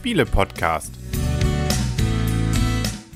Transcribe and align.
Spiele-Podcast. 0.00 0.94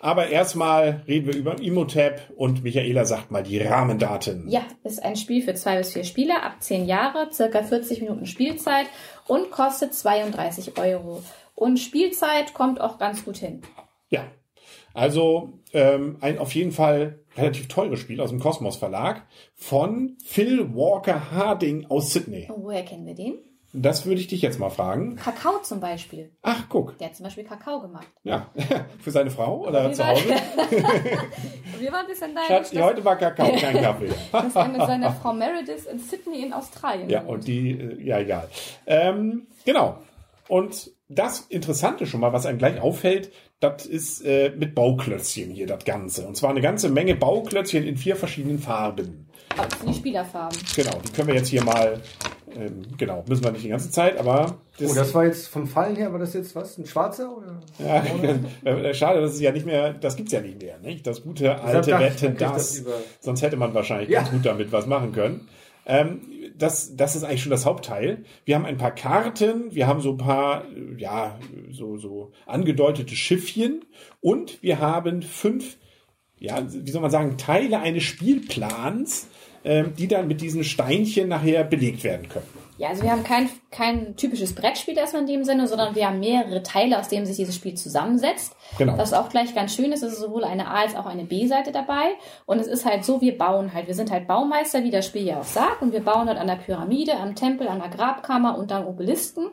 Aber 0.03 0.29
erstmal 0.29 1.03
reden 1.07 1.27
wir 1.27 1.35
über 1.35 1.61
Imhotep 1.61 2.31
und 2.35 2.63
Michaela 2.63 3.05
sagt 3.05 3.29
mal 3.29 3.43
die 3.43 3.59
Rahmendaten. 3.59 4.49
Ja, 4.49 4.63
ist 4.83 5.03
ein 5.03 5.15
Spiel 5.15 5.43
für 5.43 5.53
zwei 5.53 5.77
bis 5.77 5.93
vier 5.93 6.03
Spieler 6.03 6.41
ab 6.41 6.55
10 6.59 6.87
Jahre, 6.87 7.29
circa 7.31 7.61
40 7.61 8.01
Minuten 8.01 8.25
Spielzeit 8.25 8.87
und 9.27 9.51
kostet 9.51 9.93
32 9.93 10.79
Euro. 10.79 11.21
Und 11.53 11.77
Spielzeit 11.77 12.55
kommt 12.55 12.81
auch 12.81 12.97
ganz 12.97 13.23
gut 13.23 13.37
hin. 13.37 13.61
Ja. 14.09 14.25
Also 14.93 15.59
ähm, 15.73 16.17
ein 16.21 16.37
auf 16.39 16.53
jeden 16.53 16.71
Fall 16.71 17.19
relativ 17.37 17.67
teures 17.67 17.99
Spiel 17.99 18.19
aus 18.21 18.29
dem 18.29 18.39
Kosmos 18.39 18.77
Verlag 18.77 19.25
von 19.55 20.17
Phil 20.25 20.75
Walker 20.75 21.31
Harding 21.31 21.85
aus 21.89 22.11
Sydney. 22.11 22.49
Woher 22.53 22.83
kennen 22.83 23.05
wir 23.05 23.15
den? 23.15 23.35
Das 23.73 24.05
würde 24.05 24.19
ich 24.19 24.27
dich 24.27 24.41
jetzt 24.41 24.59
mal 24.59 24.69
fragen. 24.69 25.15
Kakao 25.15 25.59
zum 25.63 25.79
Beispiel. 25.79 26.31
Ach, 26.41 26.65
guck. 26.67 26.97
Der 26.97 27.07
hat 27.07 27.15
zum 27.15 27.23
Beispiel 27.23 27.45
Kakao 27.45 27.79
gemacht. 27.79 28.07
Ja. 28.23 28.49
Für 28.99 29.11
seine 29.11 29.31
Frau 29.31 29.65
oder 29.65 29.85
Wir 29.85 29.93
zu 29.93 30.05
Hause? 30.05 30.23
Wir 31.79 31.91
waren 31.91 32.01
ein 32.01 32.07
bisschen 32.07 32.33
neidisch, 32.33 32.47
Schatz, 32.49 32.71
dass, 32.71 32.83
heute 32.83 33.05
war 33.05 33.15
Kakao, 33.15 33.49
kein 33.59 33.81
Kaffee. 33.81 34.09
dass 34.33 34.55
er 34.55 34.67
mit 34.67 34.81
seiner 34.81 35.13
Frau 35.13 35.31
Meredith 35.31 35.85
in 35.89 35.99
Sydney 35.99 36.41
in 36.43 36.51
Australien 36.51 37.09
Ja, 37.09 37.21
und 37.21 37.47
die, 37.47 37.71
äh, 37.71 38.03
ja, 38.03 38.19
egal. 38.19 38.49
Ähm, 38.85 39.47
genau. 39.63 39.99
Und 40.49 40.91
das 41.07 41.39
Interessante 41.41 42.05
schon 42.05 42.19
mal, 42.19 42.33
was 42.33 42.45
einem 42.45 42.57
gleich 42.57 42.81
auffällt, 42.81 43.31
das 43.61 43.85
ist 43.85 44.25
äh, 44.25 44.51
mit 44.57 44.75
Bauklötzchen 44.75 45.51
hier 45.51 45.67
das 45.67 45.85
Ganze. 45.85 46.27
Und 46.27 46.35
zwar 46.35 46.49
eine 46.49 46.61
ganze 46.61 46.89
Menge 46.89 47.15
Bauklötzchen 47.15 47.83
in 47.85 47.95
vier 47.95 48.15
verschiedenen 48.17 48.59
Farben. 48.59 49.27
Aber 49.55 49.67
das 49.67 49.79
sind 49.79 49.89
die 49.89 49.97
Spielerfarben. 49.99 50.57
Genau, 50.75 50.99
die 51.05 51.11
können 51.13 51.27
wir 51.27 51.35
jetzt 51.35 51.49
hier 51.49 51.63
mal, 51.63 52.01
ähm, 52.55 52.81
genau, 52.97 53.23
müssen 53.27 53.43
wir 53.43 53.51
nicht 53.51 53.63
die 53.63 53.69
ganze 53.69 53.91
Zeit, 53.91 54.17
aber 54.17 54.57
Oh, 54.83 54.93
das 54.95 55.13
war 55.13 55.25
jetzt 55.25 55.47
vom 55.47 55.67
Fallen 55.67 55.95
her, 55.95 56.11
war 56.11 56.17
das 56.17 56.33
jetzt 56.33 56.55
was? 56.55 56.77
Ein 56.79 56.87
schwarzer? 56.87 57.29
Oder? 57.37 57.59
ja, 57.77 58.03
äh, 58.71 58.93
schade, 58.95 59.21
das 59.21 59.33
ist 59.35 59.41
ja 59.41 59.51
nicht 59.51 59.65
mehr, 59.65 59.93
das 59.93 60.15
gibt's 60.15 60.31
ja 60.31 60.41
nicht 60.41 60.59
mehr, 60.59 60.79
nicht? 60.79 61.05
Das 61.05 61.21
gute 61.21 61.61
alte 61.61 61.91
Wetten, 61.99 62.35
das. 62.37 62.83
das 62.83 62.85
Sonst 63.19 63.43
hätte 63.43 63.57
man 63.57 63.73
wahrscheinlich 63.75 64.09
Ja. 64.09 64.21
ganz 64.21 64.31
gut 64.31 64.45
damit 64.45 64.71
was 64.71 64.87
machen 64.87 65.11
können. 65.11 65.47
Ähm, 65.85 66.21
das, 66.57 66.95
das 66.95 67.15
ist 67.15 67.23
eigentlich 67.23 67.43
schon 67.43 67.51
das 67.51 67.65
Hauptteil. 67.65 68.23
Wir 68.45 68.55
haben 68.55 68.65
ein 68.65 68.77
paar 68.77 68.93
Karten, 68.93 69.73
wir 69.73 69.87
haben 69.87 70.01
so 70.01 70.11
ein 70.11 70.17
paar, 70.17 70.65
äh, 70.65 70.99
ja, 70.99 71.39
so, 71.71 71.97
so 71.97 72.31
angedeutete 72.45 73.15
Schiffchen 73.15 73.85
und 74.19 74.61
wir 74.61 74.79
haben 74.79 75.21
fünf, 75.21 75.77
ja, 76.39 76.65
wie 76.69 76.91
soll 76.91 77.01
man 77.01 77.11
sagen, 77.11 77.37
Teile 77.37 77.79
eines 77.79 78.03
Spielplans, 78.03 79.27
ähm, 79.63 79.93
die 79.97 80.07
dann 80.07 80.27
mit 80.27 80.41
diesen 80.41 80.63
Steinchen 80.63 81.29
nachher 81.29 81.63
belegt 81.63 82.03
werden 82.03 82.29
können. 82.29 82.45
Ja, 82.81 82.89
also 82.89 83.03
wir 83.03 83.11
haben 83.11 83.23
kein, 83.23 83.47
kein 83.69 84.15
typisches 84.15 84.55
Brettspiel 84.55 84.97
erstmal 84.97 85.21
in 85.21 85.27
dem 85.27 85.43
Sinne, 85.43 85.67
sondern 85.67 85.93
wir 85.93 86.07
haben 86.07 86.19
mehrere 86.19 86.63
Teile, 86.63 86.97
aus 86.97 87.09
denen 87.09 87.27
sich 87.27 87.35
dieses 87.35 87.53
Spiel 87.53 87.75
zusammensetzt. 87.75 88.55
Genau. 88.79 88.97
Was 88.97 89.13
auch 89.13 89.29
gleich 89.29 89.53
ganz 89.53 89.75
schön 89.75 89.91
ist, 89.91 90.01
es 90.01 90.13
ist 90.13 90.19
sowohl 90.21 90.43
eine 90.43 90.65
A- 90.67 90.81
als 90.81 90.95
auch 90.95 91.05
eine 91.05 91.25
B-Seite 91.25 91.71
dabei. 91.71 92.15
Und 92.47 92.57
es 92.59 92.65
ist 92.65 92.83
halt 92.83 93.05
so, 93.05 93.21
wir 93.21 93.37
bauen 93.37 93.71
halt. 93.75 93.85
Wir 93.85 93.93
sind 93.93 94.09
halt 94.09 94.25
Baumeister, 94.27 94.83
wie 94.83 94.89
das 94.89 95.05
Spiel 95.05 95.27
ja 95.27 95.41
auch 95.41 95.43
sagt. 95.43 95.83
Und 95.83 95.93
wir 95.93 96.03
bauen 96.03 96.25
dort 96.25 96.39
an 96.39 96.47
der 96.47 96.55
Pyramide, 96.55 97.17
am 97.17 97.35
Tempel, 97.35 97.67
an 97.67 97.79
der 97.79 97.89
Grabkammer 97.89 98.57
und 98.57 98.71
am 98.71 98.87
Obelisken. 98.87 99.51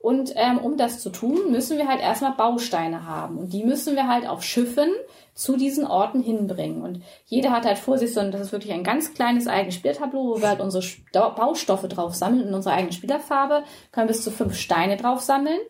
Und 0.00 0.32
ähm, 0.36 0.58
um 0.58 0.76
das 0.76 1.00
zu 1.00 1.10
tun, 1.10 1.50
müssen 1.50 1.76
wir 1.76 1.88
halt 1.88 2.00
erstmal 2.00 2.32
Bausteine 2.32 3.04
haben. 3.04 3.36
Und 3.36 3.52
die 3.52 3.64
müssen 3.64 3.96
wir 3.96 4.06
halt 4.06 4.28
auf 4.28 4.44
Schiffen 4.44 4.90
zu 5.34 5.56
diesen 5.56 5.86
Orten 5.86 6.20
hinbringen. 6.20 6.82
Und 6.82 7.02
jeder 7.26 7.50
hat 7.50 7.64
halt 7.64 7.78
vor 7.78 7.98
sich 7.98 8.14
so, 8.14 8.20
ein, 8.20 8.30
das 8.30 8.40
ist 8.40 8.52
wirklich 8.52 8.72
ein 8.72 8.84
ganz 8.84 9.14
kleines 9.14 9.48
eigenes 9.48 9.74
Spieltableau, 9.74 10.24
wo 10.24 10.40
wir 10.40 10.48
halt 10.48 10.60
unsere 10.60 10.84
Baustoffe 11.12 11.88
drauf 11.88 12.14
sammeln 12.14 12.48
in 12.48 12.54
unserer 12.54 12.74
eigenen 12.74 12.92
Spielerfarbe, 12.92 13.64
können 13.90 14.06
bis 14.06 14.22
zu 14.22 14.30
fünf 14.30 14.56
Steine 14.56 14.96
drauf 14.96 15.20
sammeln. 15.20 15.60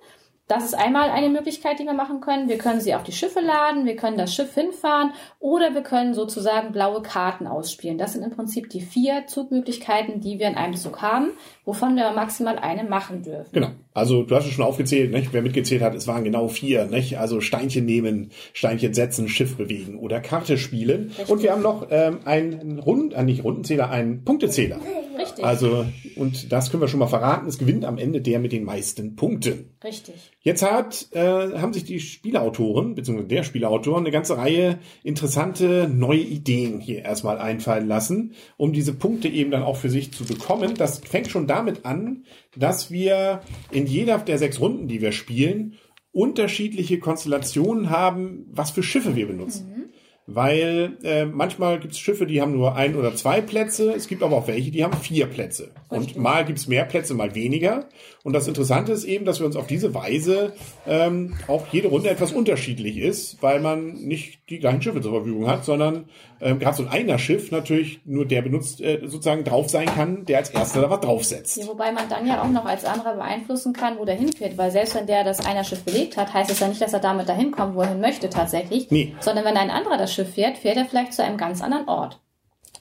Das 0.48 0.64
ist 0.64 0.72
einmal 0.74 1.10
eine 1.10 1.28
Möglichkeit, 1.28 1.78
die 1.78 1.84
wir 1.84 1.92
machen 1.92 2.22
können. 2.22 2.48
Wir 2.48 2.56
können 2.56 2.80
sie 2.80 2.94
auf 2.94 3.02
die 3.02 3.12
Schiffe 3.12 3.40
laden, 3.40 3.84
wir 3.84 3.96
können 3.96 4.16
das 4.16 4.34
Schiff 4.34 4.54
hinfahren 4.54 5.12
oder 5.40 5.74
wir 5.74 5.82
können 5.82 6.14
sozusagen 6.14 6.72
blaue 6.72 7.02
Karten 7.02 7.46
ausspielen. 7.46 7.98
Das 7.98 8.14
sind 8.14 8.22
im 8.22 8.30
Prinzip 8.30 8.70
die 8.70 8.80
vier 8.80 9.26
Zugmöglichkeiten, 9.26 10.22
die 10.22 10.38
wir 10.38 10.48
in 10.48 10.54
einem 10.54 10.74
Zug 10.74 11.02
haben, 11.02 11.32
wovon 11.66 11.96
wir 11.96 12.10
maximal 12.12 12.58
eine 12.58 12.84
machen 12.84 13.22
dürfen. 13.22 13.50
Genau. 13.52 13.68
Also 13.92 14.22
du 14.22 14.34
hast 14.34 14.46
es 14.46 14.52
schon 14.52 14.64
aufgezählt, 14.64 15.10
nicht? 15.10 15.34
wer 15.34 15.42
mitgezählt 15.42 15.82
hat, 15.82 15.94
es 15.94 16.06
waren 16.06 16.24
genau 16.24 16.48
vier. 16.48 16.86
Nicht? 16.86 17.18
Also 17.18 17.42
Steinchen 17.42 17.84
nehmen, 17.84 18.30
Steinchen 18.54 18.94
setzen, 18.94 19.28
Schiff 19.28 19.58
bewegen 19.58 19.98
oder 19.98 20.20
Karte 20.20 20.56
spielen. 20.56 21.12
Und 21.26 21.42
wir 21.42 21.52
haben 21.52 21.62
noch 21.62 21.88
ähm, 21.90 22.20
einen 22.24 22.78
Rund, 22.78 23.12
äh, 23.12 23.22
nicht 23.22 23.44
Rundenzähler, 23.44 23.90
einen 23.90 24.24
Punktezähler. 24.24 24.78
Richtig. 25.18 25.44
Also, 25.44 25.86
und 26.16 26.52
das 26.52 26.70
können 26.70 26.80
wir 26.80 26.88
schon 26.88 27.00
mal 27.00 27.08
verraten, 27.08 27.48
es 27.48 27.58
gewinnt 27.58 27.84
am 27.84 27.98
Ende 27.98 28.20
der 28.20 28.38
mit 28.38 28.52
den 28.52 28.64
meisten 28.64 29.16
Punkten. 29.16 29.74
Richtig. 29.82 30.14
Jetzt 30.40 30.62
hat, 30.62 31.08
äh, 31.12 31.20
haben 31.20 31.72
sich 31.72 31.84
die 31.84 32.00
Spielautoren, 32.00 32.94
beziehungsweise 32.94 33.28
der 33.28 33.42
Spielautor, 33.42 33.98
eine 33.98 34.10
ganze 34.10 34.36
Reihe 34.38 34.78
interessante 35.02 35.90
neue 35.92 36.20
Ideen 36.20 36.80
hier 36.80 37.04
erstmal 37.04 37.38
einfallen 37.38 37.88
lassen, 37.88 38.34
um 38.56 38.72
diese 38.72 38.94
Punkte 38.94 39.28
eben 39.28 39.50
dann 39.50 39.62
auch 39.62 39.76
für 39.76 39.90
sich 39.90 40.12
zu 40.12 40.24
bekommen. 40.24 40.74
Das 40.76 41.00
fängt 41.00 41.28
schon 41.28 41.46
damit 41.46 41.84
an, 41.84 42.24
dass 42.56 42.90
wir 42.90 43.40
in 43.72 43.86
jeder 43.86 44.18
der 44.18 44.38
sechs 44.38 44.60
Runden, 44.60 44.88
die 44.88 45.00
wir 45.00 45.12
spielen, 45.12 45.74
unterschiedliche 46.12 46.98
Konstellationen 46.98 47.90
haben, 47.90 48.46
was 48.50 48.70
für 48.70 48.82
Schiffe 48.82 49.14
wir 49.14 49.26
benutzen. 49.26 49.77
Weil 50.30 50.98
äh, 51.04 51.24
manchmal 51.24 51.80
gibt 51.80 51.94
es 51.94 51.98
Schiffe, 51.98 52.26
die 52.26 52.42
haben 52.42 52.52
nur 52.52 52.76
ein 52.76 52.96
oder 52.96 53.16
zwei 53.16 53.40
Plätze. 53.40 53.94
Es 53.94 54.08
gibt 54.08 54.22
aber 54.22 54.36
auch 54.36 54.46
welche, 54.46 54.70
die 54.70 54.84
haben 54.84 54.92
vier 54.92 55.24
Plätze. 55.24 55.70
Und 55.88 56.16
mal 56.16 56.44
gibt 56.44 56.58
es 56.58 56.68
mehr 56.68 56.84
Plätze, 56.84 57.14
mal 57.14 57.34
weniger. 57.34 57.86
Und 58.22 58.34
das 58.34 58.46
Interessante 58.46 58.92
ist 58.92 59.04
eben, 59.04 59.24
dass 59.24 59.40
wir 59.40 59.46
uns 59.46 59.56
auf 59.56 59.66
diese 59.66 59.94
Weise 59.94 60.52
ähm, 60.86 61.34
auch 61.46 61.66
jede 61.72 61.88
Runde 61.88 62.10
etwas 62.10 62.32
unterschiedlich 62.32 62.98
ist, 62.98 63.42
weil 63.42 63.60
man 63.60 63.94
nicht 63.94 64.40
die 64.50 64.58
gleichen 64.58 64.82
Schiffe 64.82 65.00
zur 65.00 65.12
Verfügung 65.12 65.46
hat, 65.48 65.64
sondern 65.64 66.08
ähm, 66.40 66.58
gerade 66.58 66.76
so 66.76 66.82
ein 66.84 66.88
einer 67.08 67.18
Schiff 67.18 67.50
natürlich 67.50 68.00
nur 68.04 68.26
der 68.26 68.42
benutzt, 68.42 68.80
äh, 68.80 69.00
sozusagen 69.04 69.44
drauf 69.44 69.68
sein 69.68 69.86
kann, 69.86 70.24
der 70.26 70.38
als 70.38 70.50
erster 70.50 70.82
da 70.82 70.90
was 70.90 71.00
draufsetzt. 71.00 71.56
Ja, 71.56 71.66
wobei 71.66 71.92
man 71.92 72.08
dann 72.08 72.26
ja 72.26 72.42
auch 72.42 72.50
noch 72.50 72.64
als 72.64 72.84
anderer 72.84 73.14
beeinflussen 73.14 73.72
kann, 73.72 73.98
wo 73.98 74.04
der 74.04 74.16
hinfährt, 74.16 74.58
weil 74.58 74.70
selbst 74.70 74.94
wenn 74.94 75.06
der 75.06 75.24
das 75.24 75.44
einer 75.44 75.64
Schiff 75.64 75.82
belegt 75.84 76.16
hat, 76.16 76.32
heißt 76.34 76.50
es 76.50 76.60
ja 76.60 76.68
nicht, 76.68 76.80
dass 76.80 76.92
er 76.92 77.00
damit 77.00 77.28
dahin 77.28 77.50
kommt, 77.50 77.74
wo 77.74 77.80
er 77.80 77.88
hin 77.88 78.00
möchte 78.00 78.28
tatsächlich, 78.28 78.90
Nee. 78.90 79.14
sondern 79.20 79.44
wenn 79.44 79.56
ein 79.56 79.70
anderer 79.70 79.96
das 79.96 80.12
Schiff 80.12 80.34
fährt, 80.34 80.58
fährt 80.58 80.76
er 80.76 80.84
vielleicht 80.84 81.14
zu 81.14 81.22
einem 81.22 81.36
ganz 81.38 81.62
anderen 81.62 81.88
Ort. 81.88 82.20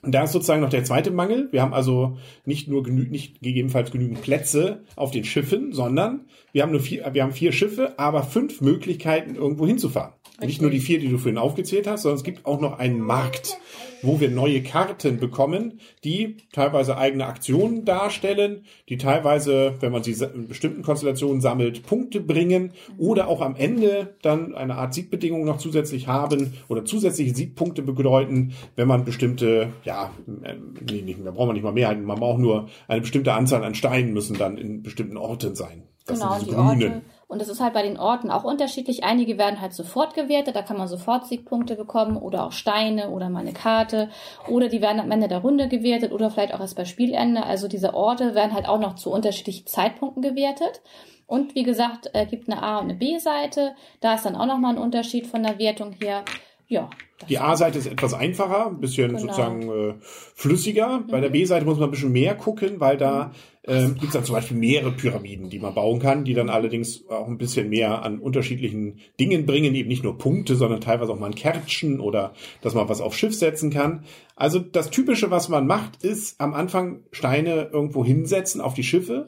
Und 0.01 0.13
da 0.13 0.23
ist 0.23 0.31
sozusagen 0.31 0.61
noch 0.61 0.69
der 0.69 0.83
zweite 0.83 1.11
Mangel. 1.11 1.49
Wir 1.51 1.61
haben 1.61 1.73
also 1.73 2.17
nicht 2.45 2.67
nur 2.67 2.83
genü 2.83 3.07
nicht 3.09 3.41
gegebenenfalls 3.41 3.91
genügend 3.91 4.21
Plätze 4.21 4.83
auf 4.95 5.11
den 5.11 5.23
Schiffen, 5.23 5.73
sondern 5.73 6.25
wir 6.51 6.63
haben 6.63 6.71
nur 6.71 6.81
vier, 6.81 7.09
wir 7.13 7.23
haben 7.23 7.31
vier 7.31 7.51
Schiffe, 7.51 7.97
aber 7.97 8.23
fünf 8.23 8.61
Möglichkeiten, 8.61 9.35
irgendwo 9.35 9.65
hinzufahren. 9.65 10.13
Nicht 10.39 10.61
nur 10.61 10.69
die 10.69 10.79
vier, 10.79 10.99
die 10.99 11.09
du 11.09 11.17
vorhin 11.17 11.39
aufgezählt 11.39 11.87
hast, 11.87 12.03
sondern 12.03 12.17
es 12.17 12.23
gibt 12.23 12.45
auch 12.45 12.61
noch 12.61 12.77
einen 12.77 12.99
Markt, 12.99 13.57
wo 14.03 14.19
wir 14.19 14.29
neue 14.29 14.61
Karten 14.61 15.19
bekommen, 15.19 15.79
die 16.03 16.37
teilweise 16.51 16.97
eigene 16.97 17.25
Aktionen 17.25 17.85
darstellen, 17.85 18.63
die 18.89 18.97
teilweise, 18.97 19.73
wenn 19.79 19.91
man 19.91 20.03
sie 20.03 20.13
in 20.13 20.47
bestimmten 20.47 20.83
Konstellationen 20.83 21.41
sammelt, 21.41 21.83
Punkte 21.83 22.19
bringen 22.19 22.73
oder 22.99 23.27
auch 23.27 23.41
am 23.41 23.55
Ende 23.55 24.15
dann 24.21 24.53
eine 24.53 24.75
Art 24.75 24.93
Siegbedingung 24.93 25.43
noch 25.43 25.57
zusätzlich 25.57 26.07
haben 26.07 26.53
oder 26.67 26.85
zusätzliche 26.85 27.33
Siegpunkte 27.33 27.81
bedeuten, 27.81 28.53
wenn 28.75 28.87
man 28.87 29.05
bestimmte, 29.05 29.69
ja, 29.83 30.11
ähm, 30.43 30.75
nee, 30.87 31.01
nicht, 31.01 31.19
da 31.25 31.31
braucht 31.31 31.47
man 31.47 31.55
nicht 31.55 31.63
mal 31.63 31.73
Mehrheiten, 31.73 32.03
man 32.03 32.19
braucht 32.19 32.39
nur 32.39 32.69
eine 32.87 33.01
bestimmte 33.01 33.33
Anzahl 33.33 33.63
an 33.63 33.73
Steinen 33.73 34.13
müssen 34.13 34.37
dann 34.37 34.57
in 34.57 34.83
bestimmten 34.83 35.17
Orten 35.17 35.55
sein. 35.55 35.83
Das 36.05 36.19
genau, 36.19 36.33
sind 36.33 36.47
diese 36.47 36.51
die 36.51 36.61
grünen. 36.61 36.93
Orte, 36.93 37.01
Und 37.27 37.41
es 37.41 37.49
ist 37.49 37.59
halt 37.59 37.73
bei 37.73 37.83
den 37.83 37.99
Orten 37.99 38.31
auch 38.31 38.45
unterschiedlich. 38.45 39.03
Einige 39.03 39.37
werden 39.37 39.59
halt 39.59 39.73
sofort 39.73 40.13
gewertet, 40.13 40.55
da 40.55 40.61
kann 40.61 40.77
man 40.77 40.87
sofort 40.87 41.27
Siegpunkte 41.27 41.75
bekommen 41.75 42.15
oder 42.15 42.45
auch 42.45 42.53
Steine 42.53 43.09
oder 43.09 43.29
mal 43.29 43.41
eine 43.41 43.51
Karte. 43.51 44.09
Oder 44.47 44.69
die 44.69 44.81
werden 44.81 45.01
am 45.01 45.11
Ende 45.11 45.27
der 45.27 45.39
Runde 45.39 45.67
gewertet 45.67 46.13
oder 46.13 46.31
vielleicht 46.31 46.53
auch 46.53 46.61
erst 46.61 46.77
bei 46.77 46.85
Spielende. 46.85 47.43
Also 47.43 47.67
diese 47.67 47.93
Orte 47.93 48.33
werden 48.33 48.53
halt 48.53 48.67
auch 48.69 48.79
noch 48.79 48.95
zu 48.95 49.11
unterschiedlichen 49.11 49.67
Zeitpunkten 49.67 50.21
gewertet. 50.21 50.81
Und 51.25 51.55
wie 51.55 51.63
gesagt, 51.63 52.09
äh, 52.13 52.25
gibt 52.25 52.49
eine 52.49 52.63
A- 52.63 52.77
und 52.77 52.85
eine 52.85 52.95
B-Seite. 52.95 53.75
Da 53.99 54.13
ist 54.13 54.25
dann 54.25 54.37
auch 54.37 54.45
nochmal 54.45 54.75
ein 54.75 54.81
Unterschied 54.81 55.27
von 55.27 55.43
der 55.43 55.59
Wertung 55.59 55.91
her. 55.91 56.23
Ja. 56.67 56.89
Die 57.29 57.39
A-Seite 57.39 57.79
ist 57.79 57.87
etwas 57.87 58.13
einfacher, 58.13 58.67
ein 58.67 58.79
bisschen 58.79 59.07
Genau. 59.07 59.19
sozusagen 59.19 59.61
äh, 59.69 59.93
flüssiger. 60.35 61.03
Bei 61.09 61.19
der 61.19 61.29
B-Seite 61.29 61.65
muss 61.65 61.79
man 61.79 61.87
ein 61.87 61.91
bisschen 61.91 62.11
mehr 62.11 62.35
gucken, 62.35 62.79
weil 62.79 62.97
da 62.97 63.31
ähm, 63.63 63.93
gibt 63.95 64.07
es 64.07 64.11
dann 64.13 64.23
zum 64.23 64.35
Beispiel 64.35 64.55
mehrere 64.55 64.91
Pyramiden, 64.91 65.49
die 65.49 65.59
man 65.59 65.73
bauen 65.73 65.99
kann, 65.99 66.25
die 66.25 66.33
dann 66.35 66.49
allerdings 66.49 67.09
auch 67.09 67.27
ein 67.27 67.37
bisschen 67.39 67.69
mehr 67.69 68.03
an 68.03 68.19
unterschiedlichen 68.19 68.99
Dingen 69.19 69.45
bringen, 69.45 69.73
eben 69.75 69.89
nicht 69.89 70.03
nur 70.03 70.17
Punkte, 70.17 70.55
sondern 70.55 70.79
teilweise 70.79 71.11
auch 71.11 71.19
mal 71.19 71.25
ein 71.25 71.35
Kärtchen 71.35 71.99
oder 71.99 72.33
dass 72.61 72.75
man 72.75 72.87
was 72.87 73.01
aufs 73.01 73.17
Schiff 73.17 73.33
setzen 73.33 73.71
kann. 73.71 74.03
Also 74.35 74.59
das 74.59 74.89
Typische, 74.91 75.31
was 75.31 75.49
man 75.49 75.65
macht, 75.67 76.03
ist 76.03 76.39
am 76.39 76.53
Anfang 76.53 77.01
Steine 77.11 77.69
irgendwo 77.73 78.05
hinsetzen 78.05 78.61
auf 78.61 78.73
die 78.75 78.83
Schiffe 78.83 79.27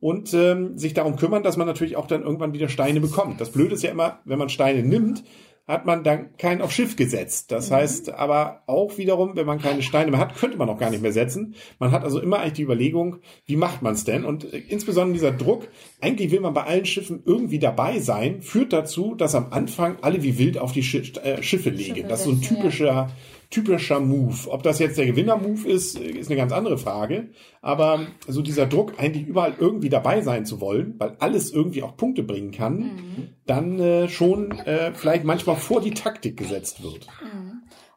und 0.00 0.34
ähm, 0.34 0.76
sich 0.76 0.92
darum 0.92 1.16
kümmern, 1.16 1.44
dass 1.44 1.56
man 1.56 1.66
natürlich 1.68 1.96
auch 1.96 2.08
dann 2.08 2.22
irgendwann 2.22 2.52
wieder 2.52 2.68
Steine 2.68 3.00
bekommt. 3.00 3.40
Das 3.40 3.52
Blöde 3.52 3.74
ist 3.74 3.84
ja 3.84 3.90
immer, 3.92 4.18
wenn 4.24 4.38
man 4.38 4.48
Steine 4.48 4.82
nimmt, 4.82 5.22
hat 5.68 5.84
man 5.84 6.02
dann 6.02 6.36
keinen 6.38 6.62
auf 6.62 6.72
Schiff 6.72 6.96
gesetzt. 6.96 7.52
Das 7.52 7.70
heißt 7.70 8.14
aber 8.14 8.62
auch 8.66 8.96
wiederum, 8.96 9.36
wenn 9.36 9.46
man 9.46 9.60
keine 9.60 9.82
Steine 9.82 10.10
mehr 10.10 10.18
hat, 10.18 10.34
könnte 10.34 10.56
man 10.56 10.68
auch 10.70 10.78
gar 10.78 10.90
nicht 10.90 11.02
mehr 11.02 11.12
setzen. 11.12 11.54
Man 11.78 11.92
hat 11.92 12.04
also 12.04 12.20
immer 12.20 12.38
eigentlich 12.38 12.54
die 12.54 12.62
Überlegung, 12.62 13.18
wie 13.44 13.56
macht 13.56 13.82
man 13.82 13.92
es 13.92 14.04
denn? 14.04 14.24
Und 14.24 14.52
äh, 14.52 14.62
insbesondere 14.68 15.12
dieser 15.12 15.32
Druck, 15.32 15.68
eigentlich 16.00 16.30
will 16.30 16.40
man 16.40 16.54
bei 16.54 16.64
allen 16.64 16.86
Schiffen 16.86 17.22
irgendwie 17.26 17.58
dabei 17.58 18.00
sein, 18.00 18.40
führt 18.40 18.72
dazu, 18.72 19.14
dass 19.14 19.34
am 19.34 19.52
Anfang 19.52 19.98
alle 20.00 20.22
wie 20.22 20.38
wild 20.38 20.56
auf 20.56 20.72
die 20.72 20.82
Schi 20.82 21.12
äh, 21.22 21.42
Schiffe 21.42 21.68
legen. 21.68 21.96
Schiffe 21.96 22.08
das 22.08 22.20
ist 22.20 22.26
so 22.26 22.32
ein 22.32 22.40
typischer 22.40 23.10
typischer 23.50 24.00
Move. 24.00 24.50
Ob 24.50 24.62
das 24.62 24.78
jetzt 24.78 24.98
der 24.98 25.06
Gewinner-Move 25.06 25.68
ist, 25.68 25.98
ist 25.98 26.28
eine 26.28 26.36
ganz 26.36 26.52
andere 26.52 26.76
Frage. 26.76 27.30
Aber 27.62 28.06
so 28.26 28.42
dieser 28.42 28.66
Druck, 28.66 28.94
eigentlich 28.98 29.26
überall 29.26 29.54
irgendwie 29.58 29.88
dabei 29.88 30.20
sein 30.20 30.44
zu 30.44 30.60
wollen, 30.60 30.94
weil 30.98 31.16
alles 31.18 31.50
irgendwie 31.50 31.82
auch 31.82 31.96
Punkte 31.96 32.22
bringen 32.22 32.50
kann, 32.50 33.30
dann 33.46 33.80
äh, 33.80 34.08
schon 34.08 34.52
äh, 34.52 34.92
vielleicht 34.92 35.24
manchmal 35.24 35.56
vor 35.56 35.80
die 35.80 35.94
Taktik 35.94 36.36
gesetzt 36.36 36.82
wird. 36.82 37.06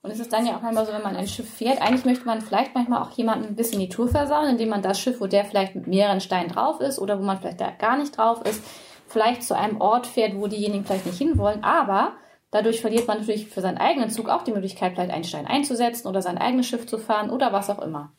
Und 0.03 0.09
es 0.09 0.19
ist 0.19 0.33
dann 0.33 0.47
ja 0.47 0.57
auch 0.57 0.61
manchmal 0.61 0.85
so, 0.85 0.93
wenn 0.93 1.03
man 1.03 1.15
ein 1.15 1.27
Schiff 1.27 1.47
fährt, 1.47 1.81
eigentlich 1.81 2.05
möchte 2.05 2.25
man 2.25 2.41
vielleicht 2.41 2.73
manchmal 2.73 3.03
auch 3.03 3.11
jemanden 3.11 3.45
ein 3.45 3.55
bisschen 3.55 3.79
die 3.79 3.89
Tour 3.89 4.07
versauen, 4.07 4.49
indem 4.49 4.69
man 4.69 4.81
das 4.81 4.99
Schiff, 4.99 5.21
wo 5.21 5.27
der 5.27 5.45
vielleicht 5.45 5.75
mit 5.75 5.85
mehreren 5.85 6.21
Steinen 6.21 6.49
drauf 6.49 6.79
ist 6.79 6.97
oder 6.97 7.19
wo 7.19 7.23
man 7.23 7.39
vielleicht 7.39 7.61
da 7.61 7.69
gar 7.69 7.97
nicht 7.97 8.17
drauf 8.17 8.41
ist, 8.43 8.63
vielleicht 9.07 9.43
zu 9.43 9.55
einem 9.55 9.79
Ort 9.79 10.07
fährt, 10.07 10.35
wo 10.35 10.47
diejenigen 10.47 10.85
vielleicht 10.85 11.05
nicht 11.05 11.19
hinwollen, 11.19 11.63
aber 11.63 12.13
dadurch 12.51 12.81
verliert 12.81 13.07
man 13.07 13.19
natürlich 13.19 13.47
für 13.47 13.61
seinen 13.61 13.77
eigenen 13.77 14.09
Zug 14.09 14.29
auch 14.29 14.43
die 14.43 14.51
Möglichkeit, 14.51 14.93
vielleicht 14.93 15.11
einen 15.11 15.23
Stein 15.23 15.47
einzusetzen 15.47 16.07
oder 16.07 16.21
sein 16.21 16.37
eigenes 16.37 16.67
Schiff 16.67 16.85
zu 16.85 16.97
fahren 16.97 17.29
oder 17.29 17.51
was 17.51 17.69
auch 17.69 17.81
immer. 17.81 18.11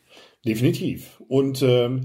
Definitiv. 0.45 1.23
Und 1.29 1.63
ähm, 1.63 2.01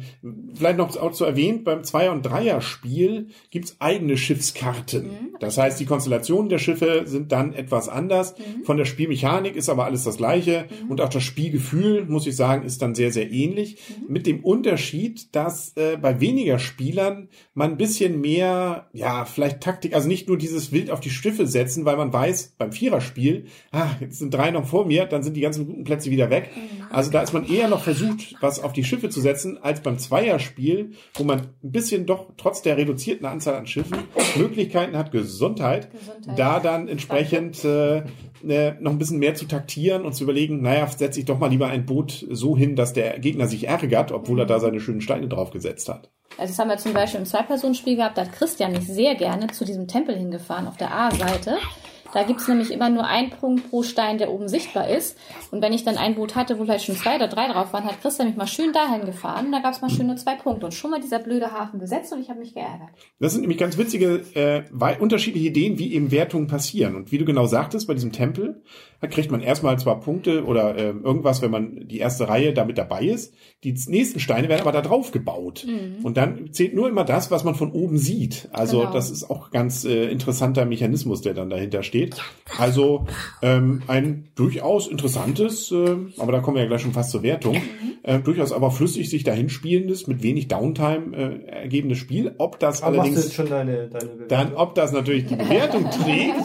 vielleicht 0.54 0.78
noch 0.78 0.96
auch 0.96 1.12
zu 1.12 1.26
erwähnen, 1.26 1.64
beim 1.64 1.84
Zweier- 1.84 2.12
und 2.12 2.22
Dreier-Spiel 2.22 3.30
gibt's 3.50 3.78
eigene 3.80 4.16
Schiffskarten. 4.16 5.10
Das 5.40 5.58
heißt, 5.58 5.80
die 5.80 5.86
Konstellationen 5.86 6.48
der 6.48 6.60
Schiffe 6.60 7.04
sind 7.06 7.32
dann 7.32 7.54
etwas 7.54 7.90
anders. 7.90 8.36
Von 8.64 8.78
der 8.78 8.86
Spielmechanik 8.86 9.56
ist 9.56 9.70
aber 9.70 9.86
alles 9.86 10.04
das 10.04 10.18
gleiche. 10.18 10.68
Und 10.88 11.02
auch 11.02 11.10
das 11.10 11.24
Spielgefühl, 11.24 12.06
muss 12.06 12.28
ich 12.28 12.36
sagen, 12.36 12.64
ist 12.64 12.84
dann 12.84 12.94
sehr, 12.94 13.12
sehr 13.12 13.32
ähnlich. 13.32 13.82
Mit 14.08 14.28
dem 14.28 14.44
Unterschied, 14.44 15.36
dass 15.36 15.76
äh, 15.76 15.98
bei 16.00 16.22
weniger 16.22 16.60
Spielern 16.60 17.30
man 17.56 17.72
ein 17.72 17.78
bisschen 17.78 18.22
mehr, 18.22 18.88
ja, 18.94 19.26
vielleicht 19.26 19.62
Taktik, 19.62 19.96
also 19.96 20.08
nicht 20.08 20.28
nur 20.28 20.38
dieses 20.38 20.72
wild 20.72 20.92
auf 20.92 21.00
die 21.00 21.10
Schiffe 21.10 21.48
setzen, 21.48 21.86
weil 21.86 21.98
man 21.98 22.14
weiß, 22.14 22.54
beim 22.60 22.72
Viererspiel, 22.72 23.46
ah, 23.72 23.90
jetzt 24.00 24.20
sind 24.20 24.32
drei 24.32 24.52
noch 24.52 24.68
vor 24.68 24.86
mir, 24.86 25.06
dann 25.06 25.24
sind 25.24 25.36
die 25.36 25.42
ganzen 25.42 25.66
guten 25.66 25.84
Plätze 25.84 26.12
wieder 26.12 26.30
weg. 26.30 26.52
Also 26.92 27.10
da 27.10 27.22
ist 27.22 27.34
man 27.34 27.48
eher 27.48 27.68
noch 27.68 27.84
versucht, 27.84 28.27
was 28.42 28.60
auf 28.60 28.74
die 28.74 28.84
Schiffe 28.84 29.10
zu 29.10 29.22
setzen, 29.22 29.58
als 29.62 29.82
beim 29.82 29.98
Zweierspiel, 29.98 30.92
wo 31.16 31.24
man 31.24 31.40
ein 31.40 31.72
bisschen 31.72 32.06
doch 32.06 32.32
trotz 32.38 32.62
der 32.62 32.78
reduzierten 32.78 33.26
Anzahl 33.26 33.56
an 33.56 33.68
Schiffen 33.68 33.98
Möglichkeiten 34.36 34.98
hat, 34.98 35.12
Gesundheit, 35.12 35.92
Gesundheit. 35.92 36.40
da 36.40 36.60
dann 36.60 36.88
entsprechend 36.88 37.64
äh, 37.64 38.04
äh, 38.48 38.74
noch 38.80 38.92
ein 38.92 38.98
bisschen 38.98 39.20
mehr 39.20 39.36
zu 39.36 39.46
taktieren 39.46 40.06
und 40.06 40.14
zu 40.14 40.24
überlegen, 40.24 40.62
naja, 40.62 40.88
setze 40.88 41.20
ich 41.20 41.26
doch 41.26 41.40
mal 41.40 41.50
lieber 41.50 41.68
ein 41.68 41.86
Boot 41.86 42.26
so 42.30 42.58
hin, 42.58 42.76
dass 42.76 42.94
der 42.94 43.20
Gegner 43.20 43.48
sich 43.48 43.68
ärgert, 43.68 44.12
obwohl 44.12 44.40
er 44.40 44.46
da 44.46 44.60
seine 44.60 44.80
schönen 44.80 45.02
Steine 45.02 45.28
draufgesetzt 45.28 45.90
hat. 45.90 46.12
Also 46.38 46.52
das 46.52 46.60
haben 46.60 46.70
wir 46.70 46.78
zum 46.78 46.94
Beispiel 46.94 47.20
im 47.20 47.26
Zwei-Personen-Spiel 47.26 47.96
gehabt, 47.96 48.18
da 48.18 48.22
hat 48.22 48.34
Christian 48.34 48.74
mich 48.74 48.86
sehr 48.86 49.16
gerne 49.16 49.48
zu 49.48 49.66
diesem 49.66 49.88
Tempel 49.88 50.16
hingefahren 50.16 50.68
auf 50.68 50.78
der 50.78 50.94
A-Seite. 50.94 51.58
Da 52.14 52.24
gibt's 52.24 52.48
nämlich 52.48 52.72
immer 52.72 52.90
nur 52.90 53.06
einen 53.06 53.30
Punkt 53.30 53.70
pro 53.70 53.84
Stein, 53.84 54.18
der 54.18 54.32
oben 54.32 54.48
sichtbar 54.48 54.90
ist. 54.90 55.18
Und 55.52 55.62
wenn 55.62 55.74
ich 55.74 55.84
dann 55.84 55.98
ein 55.98 56.16
Boot 56.16 56.36
hatte, 56.36 56.58
wo 56.58 56.64
vielleicht 56.64 56.86
schon 56.86 56.96
zwei 56.96 57.16
oder 57.18 57.28
drei 57.28 57.48
drauf 57.52 57.74
waren, 57.74 57.86
hat 57.86 58.02
Christian 58.02 58.28
mich 58.30 58.38
mal 58.38 58.48
schön 58.48 58.74
dahin 58.74 59.06
gefahren. 59.06 59.48
Und 59.48 59.52
da 59.52 59.60
gab's 59.60 59.82
mal 59.82 59.90
schön 59.90 60.08
nur 60.08 60.16
zwei 60.16 60.36
Punkte. 60.36 60.66
Und 60.66 60.74
schon 60.74 60.92
mal 60.92 61.02
dieser 61.02 61.20
blöde 61.20 61.52
Hafen 61.52 61.80
besetzt 61.80 62.14
und 62.14 62.22
ich 62.22 62.30
habe 62.30 62.40
mich 62.40 62.54
geärgert. 62.54 62.90
Das 63.20 63.34
sind 63.34 63.42
nämlich 63.42 63.58
ganz 63.58 63.78
witzige, 63.78 64.24
äh, 64.36 64.64
unterschiedliche 65.00 65.48
Ideen, 65.48 65.78
wie 65.80 65.94
eben 65.94 66.12
Wertungen 66.12 66.48
passieren. 66.48 66.96
Und 66.96 67.12
wie 67.12 67.18
du 67.18 67.26
genau 67.26 67.46
sagtest, 67.46 67.88
bei 67.88 67.94
diesem 67.94 68.12
Tempel, 68.12 68.64
da 69.02 69.08
kriegt 69.08 69.30
man 69.32 69.42
erstmal 69.42 69.78
zwar 69.78 70.00
Punkte 70.00 70.46
oder 70.46 70.76
äh, 70.76 70.90
irgendwas, 70.90 71.42
wenn 71.42 71.52
man 71.52 71.88
die 71.88 72.00
erste 72.00 72.28
Reihe 72.30 72.54
damit 72.54 72.78
dabei 72.78 73.04
ist. 73.06 73.34
Die 73.64 73.76
nächsten 73.88 74.20
Steine 74.20 74.50
werden 74.50 74.62
aber 74.62 74.72
da 74.72 74.82
drauf 74.82 75.12
gebaut. 75.12 75.66
Und 76.04 76.18
dann 76.18 76.52
zählt 76.54 76.74
nur 76.74 76.88
immer 76.90 77.04
das, 77.04 77.32
was 77.32 77.44
man 77.44 77.56
von 77.56 77.72
oben 77.72 77.98
sieht. 77.98 78.50
Also 78.54 78.80
Genau. 78.80 78.92
das 78.94 79.12
ist 79.12 79.30
auch 79.30 79.52
ganz 79.52 79.86
äh, 79.86 80.10
interessanter 80.10 80.66
Mechanismus, 80.66 81.22
der 81.22 81.34
dann 81.34 81.50
dahinter 81.50 81.84
steht. 81.84 81.97
Also 82.58 83.06
ähm, 83.42 83.82
ein 83.88 84.30
durchaus 84.36 84.88
interessantes, 84.88 85.72
äh, 85.72 85.98
aber 86.18 86.32
da 86.32 86.40
kommen 86.40 86.56
wir 86.56 86.64
ja 86.64 86.70
gleich 86.70 86.82
schon 86.82 86.94
fast 86.94 87.12
zur 87.12 87.24
Wertung, 87.24 87.62
äh, 88.04 88.20
durchaus 88.20 88.54
aber 88.54 88.72
flüssig 88.72 89.10
sich 89.10 89.24
dahin 89.24 89.50
spielendes, 89.50 90.08
mit 90.08 90.24
wenig 90.24 90.48
Downtime 90.48 91.16
äh, 91.16 91.46
ergebendes 91.64 91.98
Spiel. 91.98 92.34
Ob 92.38 92.60
das 92.60 92.82
Aber 92.82 92.98
machst 92.98 93.10
du 93.10 93.12
allerdings 93.12 93.26
jetzt 93.26 93.36
schon 93.36 93.50
deine, 93.50 93.88
deine 93.90 94.06
Bewertung? 94.06 94.28
dann, 94.30 94.56
ob 94.56 94.76
das 94.76 94.92
natürlich 94.92 95.26
die 95.26 95.36
Bewertung 95.36 95.90
trägt, 96.04 96.36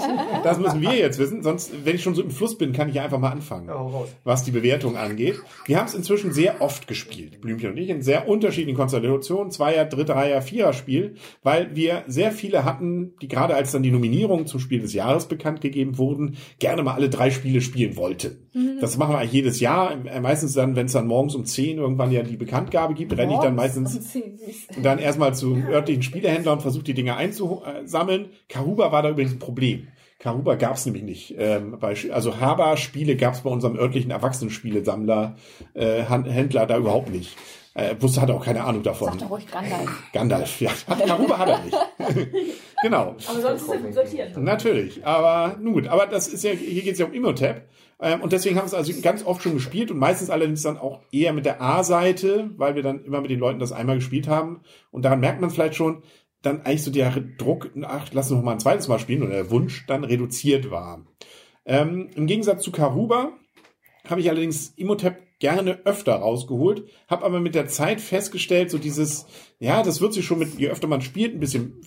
das 0.43 0.59
müssen 0.59 0.81
wir 0.81 0.95
jetzt 0.95 1.19
wissen. 1.19 1.43
Sonst, 1.43 1.73
wenn 1.85 1.95
ich 1.95 2.03
schon 2.03 2.15
so 2.15 2.23
im 2.23 2.31
Fluss 2.31 2.59
bin, 2.59 2.73
kann 2.73 2.89
ich 2.89 2.97
ja 2.97 3.05
einfach 3.05 3.19
mal 3.19 3.31
anfangen, 3.31 3.69
Ja, 3.69 3.89
was 4.25 4.45
die 4.45 4.51
Bewertung 4.51 4.97
angeht. 4.97 5.37
Wir 5.67 5.79
haben 5.79 5.87
es 5.87 5.95
inzwischen 5.95 6.33
sehr 6.33 6.61
oft 6.61 6.89
gespielt, 6.89 7.41
Blümchen 7.41 7.71
und 7.71 7.77
ich, 7.77 7.91
in 7.91 8.03
sehr 8.03 8.29
unterschiedlichen 8.29 8.77
Konstellationen, 8.77 9.53
Zweier, 9.53 9.85
Dritter, 9.85 10.17
Reiher, 10.17 10.43
Vierer 10.43 10.73
Spiel, 10.73 11.15
weil 11.43 11.75
wir 11.77 12.03
sehr 12.09 12.33
viele 12.33 12.65
hatten, 12.65 13.15
die 13.23 13.29
gerade 13.29 13.55
als 13.55 13.73
dann 13.73 13.83
die 13.83 13.91
Nominierungen 13.91 14.47
zum 14.47 14.59
Spiel 14.59 14.81
des 14.81 14.95
Jahres 14.95 15.27
bekannt 15.43 15.61
gegeben 15.61 15.99
wurden, 15.99 16.37
gerne 16.61 16.83
mal 16.83 16.95
alle 16.95 17.11
drei 17.11 17.31
Spiele 17.31 17.61
spielen 17.61 17.97
wollten. 17.97 18.49
Das 18.81 18.97
machen 18.97 19.15
wir 19.15 19.19
eigentlich 19.19 19.33
jedes 19.33 19.61
Jahr. 19.61 19.93
Äh, 20.07 20.21
Meistens 20.21 20.53
dann, 20.55 20.77
wenn 20.77 20.87
es 20.87 20.93
dann 20.93 21.09
morgens 21.09 21.35
um 21.35 21.45
10 21.45 21.79
irgendwann 21.79 22.13
ja 22.13 22.23
die 22.23 22.37
Bekanntgabe 22.37 22.95
gibt, 22.95 23.17
renne 23.17 23.35
ich 23.35 23.41
dann 23.41 23.57
meistens 23.57 24.17
dann 24.81 24.99
erstmal 24.99 25.35
zum 25.35 25.67
örtlichen 25.67 26.03
Spielehändler 26.03 26.53
und 26.53 26.63
versucht 26.63 26.87
die 26.87 26.95
Dinge 26.95 27.17
einzusammeln. 27.17 28.29
Karuba 28.49 28.93
war 28.93 29.03
da 29.03 29.11
übrigens 29.11 29.33
ein 29.33 29.39
Problem. 29.41 29.89
Karuba 30.21 30.55
gab 30.55 30.77
es 30.77 30.87
nämlich 30.87 31.03
nicht. 31.03 31.35
Ähm, 31.37 31.79
bei, 31.81 31.97
also 32.13 32.39
Haber-Spiele 32.39 33.17
gab 33.17 33.35
es 33.35 33.41
bei 33.41 33.51
unserem 33.51 33.77
örtlichen 33.77 34.13
Erwachsenenspielesammler, 34.13 35.35
äh, 35.75 36.03
Händler 36.03 36.67
da 36.67 36.79
überhaupt 36.79 37.11
nicht. 37.11 37.37
Äh, 37.75 37.97
wusste, 38.01 38.21
hatte 38.21 38.35
auch 38.35 38.45
keine 38.45 38.65
Ahnung 38.65 38.83
davon. 38.83 39.13
Sag 39.13 39.21
doch 39.21 39.31
ruhig 39.31 39.51
Gandalf. 39.51 40.03
Gandalf, 40.13 40.61
ja. 40.61 40.71
Hat, 40.89 41.07
Karuba 41.07 41.39
hat 41.39 41.49
er 41.49 41.59
nicht. 41.65 41.77
genau. 42.83 43.17
Aber 43.27 43.41
sonst 43.41 43.63
ist 43.63 43.69
er 43.71 43.79
gut 43.79 43.95
sortiert. 43.95 44.37
Natürlich, 44.37 45.07
aber 45.07 45.57
nun 45.59 45.73
gut, 45.73 45.89
aber 45.89 46.07
das 46.07 46.29
ist 46.29 46.45
ja, 46.45 46.51
hier 46.51 46.83
geht 46.83 46.93
es 46.93 46.99
ja 46.99 47.07
um 47.07 47.15
Imhotep. 47.15 47.67
Ähm, 47.99 48.21
und 48.21 48.33
deswegen 48.33 48.57
haben 48.57 48.65
wir 48.65 48.67
es 48.67 48.75
also 48.75 48.93
ganz 49.01 49.25
oft 49.25 49.43
schon 49.43 49.55
gespielt 49.55 49.91
und 49.91 49.99
meistens 49.99 50.29
allerdings 50.29 50.63
dann 50.63 50.77
auch 50.77 51.01
eher 51.13 51.33
mit 51.33 51.47
der 51.47 51.63
A-Seite, 51.63 52.51
weil 52.57 52.75
wir 52.75 52.83
dann 52.83 53.05
immer 53.05 53.23
mit 53.23 53.31
den 53.31 53.39
Leuten 53.39 53.59
das 53.59 53.73
einmal 53.73 53.97
gespielt 53.97 54.29
haben. 54.29 54.61
Und 54.91 55.05
daran 55.05 55.21
merkt 55.21 55.41
man 55.41 55.51
vielleicht 55.51 55.77
schon, 55.77 56.03
dann 56.43 56.63
eigentlich 56.63 56.83
so 56.83 56.91
der 56.91 57.11
Druck, 57.39 57.71
ach, 57.83 58.09
lass 58.13 58.31
uns 58.31 58.39
noch 58.39 58.45
mal 58.45 58.53
ein 58.53 58.61
zweites 58.61 58.89
Mal 58.89 58.99
spielen 58.99 59.23
oder 59.23 59.33
der 59.33 59.51
Wunsch 59.51 59.87
dann 59.87 60.05
reduziert 60.05 60.71
war. 60.71 61.07
Ähm, 61.65 62.11
Im 62.17 62.27
Gegensatz 62.27 62.63
zu 62.63 62.73
Karuba 62.73 63.33
habe 64.09 64.21
ich 64.21 64.29
allerdings 64.29 64.71
Imhotep 64.77 65.32
gerne 65.43 65.81
öfter 65.85 66.15
rausgeholt, 66.15 66.85
habe 67.09 67.25
aber 67.25 67.41
mit 67.41 67.57
der 67.57 67.67
Zeit 67.67 68.01
festgestellt, 68.01 68.71
so 68.71 68.79
dieses, 68.79 69.27
ja, 69.59 69.83
das 69.83 70.01
wird 70.01 70.13
sich 70.13 70.25
schon 70.25 70.39
mit, 70.39 70.57
je 70.57 70.69
öfter 70.69 70.87
man 70.87 71.03
spielt, 71.03 71.35
ein 71.35 71.41
bisschen 71.41 71.81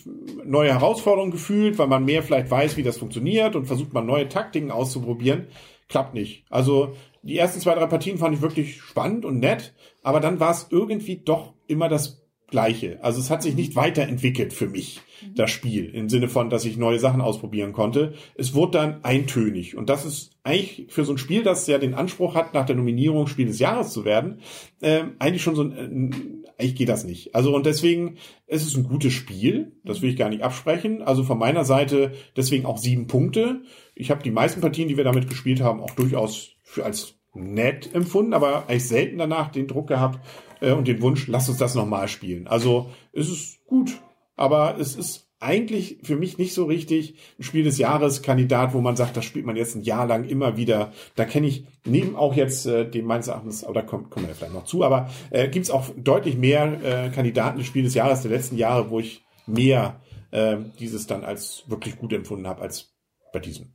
neue 0.44 0.74
Herausforderungen 0.74 1.32
gefühlt, 1.32 1.78
weil 1.78 1.88
man 1.88 2.04
mehr 2.04 2.22
vielleicht 2.22 2.52
weiß, 2.52 2.76
wie 2.76 2.84
das 2.84 2.98
funktioniert 2.98 3.56
und 3.56 3.68
versucht 3.68 3.94
man 3.94 4.06
neue 4.06 4.28
Taktiken 4.28 4.72
auszuprobieren. 4.72 5.48
Klappt 5.88 6.14
nicht. 6.14 6.44
Also 6.50 6.96
die 7.22 7.38
ersten 7.38 7.62
zwei, 7.62 7.76
drei 7.76 7.86
Partien 7.86 8.18
fand 8.18 8.36
ich 8.36 8.42
wirklich 8.42 8.82
spannend 8.82 9.24
und 9.24 9.40
nett, 9.40 9.74
aber 10.04 10.20
dann 10.20 10.42
war 10.42 10.52
es 10.52 10.68
irgendwie 10.70 11.22
doch 11.24 11.54
immer 11.66 11.88
das 11.88 12.25
Gleiche. 12.56 13.00
Also 13.02 13.20
es 13.20 13.30
hat 13.30 13.44
sich 13.44 13.54
nicht 13.54 13.76
weiterentwickelt 13.76 14.54
für 14.54 14.70
mich, 14.70 15.02
das 15.36 15.52
Spiel, 15.52 15.94
im 15.94 16.08
Sinne 16.08 16.30
von, 16.30 16.50
dass 16.50 16.64
ich 16.64 16.78
neue 16.78 17.00
Sachen 17.00 17.20
ausprobieren 17.20 17.74
konnte. 17.74 18.14
Es 18.36 18.54
wurde 18.54 18.78
dann 18.78 19.04
eintönig. 19.04 19.76
Und 19.76 19.90
das 19.90 20.06
ist 20.06 20.32
eigentlich 20.44 20.86
für 20.88 21.04
so 21.04 21.12
ein 21.12 21.18
Spiel, 21.18 21.44
das 21.44 21.68
ja 21.68 21.80
den 21.80 21.94
Anspruch 21.94 22.34
hat, 22.34 22.54
nach 22.54 22.66
der 22.66 22.78
Nominierung 22.78 23.28
Spiel 23.28 23.48
des 23.48 23.60
Jahres 23.60 23.92
zu 23.92 24.06
werden, 24.06 24.40
äh, 24.80 25.04
eigentlich 25.20 25.44
schon 25.44 25.56
so 25.56 25.64
ein, 25.64 26.14
äh, 26.14 26.54
eigentlich 26.58 26.76
geht 26.76 26.88
das 26.88 27.04
nicht. 27.04 27.36
Also 27.36 27.54
und 27.54 27.66
deswegen, 27.66 28.20
es 28.48 28.66
ist 28.66 28.78
ein 28.78 28.88
gutes 28.88 29.12
Spiel, 29.12 29.74
das 29.84 30.02
will 30.02 30.12
ich 30.12 30.16
gar 30.16 30.30
nicht 30.30 30.44
absprechen. 30.44 31.02
Also 31.02 31.24
von 31.24 31.38
meiner 31.38 31.66
Seite 31.66 32.14
deswegen 32.38 32.66
auch 32.66 32.78
sieben 32.78 33.08
Punkte. 33.08 33.64
Ich 33.96 34.12
habe 34.12 34.24
die 34.24 34.32
meisten 34.32 34.62
Partien, 34.62 34.88
die 34.88 34.96
wir 34.96 35.04
damit 35.04 35.28
gespielt 35.28 35.60
haben, 35.60 35.82
auch 35.82 35.92
durchaus 35.92 36.52
für 36.64 36.86
als 36.86 37.15
nett 37.36 37.94
empfunden, 37.94 38.34
aber 38.34 38.68
eigentlich 38.68 38.88
selten 38.88 39.18
danach 39.18 39.52
den 39.52 39.68
Druck 39.68 39.88
gehabt 39.88 40.20
äh, 40.62 40.72
und 40.72 40.88
den 40.88 41.02
Wunsch, 41.02 41.28
lass 41.28 41.50
uns 41.50 41.58
das 41.58 41.76
nochmal 41.76 42.08
spielen. 42.08 42.48
Also 42.48 42.90
es 43.14 43.30
ist 43.30 43.66
gut, 43.66 44.00
aber 44.36 44.78
es 44.80 44.96
ist 44.96 45.26
eigentlich 45.40 46.00
für 46.02 46.16
mich 46.16 46.38
nicht 46.38 46.54
so 46.54 46.66
richtig 46.66 47.16
ein 47.38 47.44
Spiel 47.44 47.64
des 47.64 47.78
Jahres 47.78 48.22
Kandidat, 48.22 48.74
wo 48.74 48.82
man 48.82 48.96
sagt, 48.96 49.18
das 49.18 49.26
spielt 49.26 49.46
man 49.46 49.56
jetzt 49.56 49.76
ein 49.76 49.84
Jahr 49.84 50.08
lang 50.08 50.24
immer 50.24 50.58
wieder. 50.58 50.92
Da 51.16 51.26
kenne 51.26 51.48
ich 51.48 51.68
neben 51.86 52.16
auch 52.16 52.34
jetzt 52.34 52.66
äh, 52.66 52.90
dem 52.90 53.06
meines 53.06 53.28
Erachtens, 53.28 53.64
aber 53.64 53.74
da 53.74 53.82
kommen 53.82 54.10
wir 54.12 54.34
vielleicht 54.34 54.54
noch 54.54 54.64
zu, 54.64 54.84
aber 54.84 55.10
äh, 55.30 55.48
gibt 55.50 55.66
es 55.66 55.72
auch 55.72 55.90
deutlich 55.98 56.38
mehr 56.38 56.80
äh, 56.84 57.10
Kandidaten 57.10 57.58
des 57.58 57.68
Spiel 57.68 57.84
des 57.84 57.94
Jahres 57.94 58.22
der 58.22 58.32
letzten 58.32 58.58
Jahre, 58.58 58.90
wo 58.90 59.00
ich 59.00 59.24
mehr 59.46 60.02
äh, 60.32 60.58
dieses 60.80 61.06
dann 61.06 61.24
als 61.24 61.64
wirklich 61.68 61.98
gut 61.98 62.14
empfunden 62.14 62.48
habe 62.48 62.62
als 62.62 62.96
bei 63.32 63.40
diesem. 63.40 63.75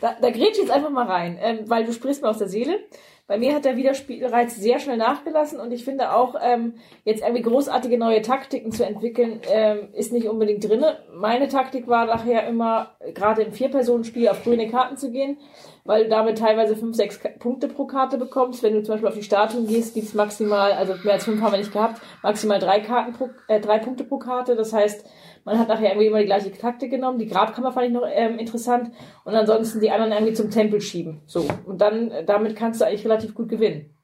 Da, 0.00 0.16
da 0.20 0.30
grätsch 0.30 0.52
ich 0.52 0.58
jetzt 0.58 0.70
einfach 0.70 0.90
mal 0.90 1.06
rein, 1.06 1.38
ähm, 1.40 1.60
weil 1.66 1.84
du 1.84 1.92
sprichst 1.92 2.22
mir 2.22 2.28
aus 2.28 2.38
der 2.38 2.48
Seele. 2.48 2.78
Bei 3.26 3.38
mir 3.38 3.54
hat 3.54 3.64
der 3.64 3.78
Wiederspielreiz 3.78 4.54
sehr 4.56 4.78
schnell 4.80 4.98
nachgelassen 4.98 5.58
und 5.58 5.72
ich 5.72 5.82
finde 5.82 6.12
auch, 6.12 6.34
ähm, 6.42 6.74
jetzt 7.04 7.22
irgendwie 7.22 7.40
großartige 7.40 7.96
neue 7.96 8.20
Taktiken 8.20 8.70
zu 8.70 8.84
entwickeln, 8.84 9.40
ähm, 9.50 9.88
ist 9.94 10.12
nicht 10.12 10.28
unbedingt 10.28 10.68
drinne. 10.68 10.98
Meine 11.14 11.48
Taktik 11.48 11.88
war 11.88 12.04
nachher 12.04 12.46
immer, 12.46 12.90
gerade 13.14 13.42
im 13.42 13.52
Vier-Personen-Spiel 13.54 14.28
auf 14.28 14.44
grüne 14.44 14.68
Karten 14.68 14.98
zu 14.98 15.10
gehen, 15.10 15.38
weil 15.84 16.04
du 16.04 16.10
damit 16.10 16.36
teilweise 16.36 16.76
fünf, 16.76 16.96
sechs 16.96 17.18
Punkte 17.38 17.68
pro 17.68 17.86
Karte 17.86 18.18
bekommst. 18.18 18.62
Wenn 18.62 18.74
du 18.74 18.82
zum 18.82 18.92
Beispiel 18.92 19.08
auf 19.08 19.14
die 19.14 19.22
Statuen 19.22 19.66
gehst, 19.66 19.94
gibt's 19.94 20.12
maximal, 20.12 20.72
also 20.72 20.92
mehr 21.02 21.14
als 21.14 21.24
fünf 21.24 21.40
haben 21.40 21.52
wir 21.52 21.58
nicht 21.58 21.72
gehabt, 21.72 22.02
maximal 22.22 22.58
drei 22.58 22.80
Karten 22.80 23.14
pro, 23.14 23.30
äh, 23.48 23.58
drei 23.58 23.78
Punkte 23.78 24.04
pro 24.04 24.18
Karte. 24.18 24.54
Das 24.54 24.74
heißt, 24.74 25.02
man 25.44 25.58
hat 25.58 25.68
nachher 25.68 25.90
irgendwie 25.90 26.06
immer 26.06 26.20
die 26.20 26.26
gleiche 26.26 26.50
Taktik 26.52 26.90
genommen. 26.90 27.18
Die 27.18 27.26
Grabkammer 27.26 27.72
fand 27.72 27.86
ich 27.86 27.92
noch 27.92 28.06
ähm, 28.10 28.38
interessant. 28.38 28.90
Und 29.24 29.34
ansonsten 29.34 29.80
die 29.80 29.90
anderen 29.90 30.12
irgendwie 30.12 30.32
zum 30.32 30.50
Tempel 30.50 30.80
schieben. 30.80 31.22
So. 31.26 31.46
Und 31.66 31.80
dann, 31.80 32.10
äh, 32.10 32.24
damit 32.24 32.56
kannst 32.56 32.80
du 32.80 32.86
eigentlich 32.86 33.04
relativ 33.04 33.34
gut 33.34 33.48
gewinnen. 33.48 33.94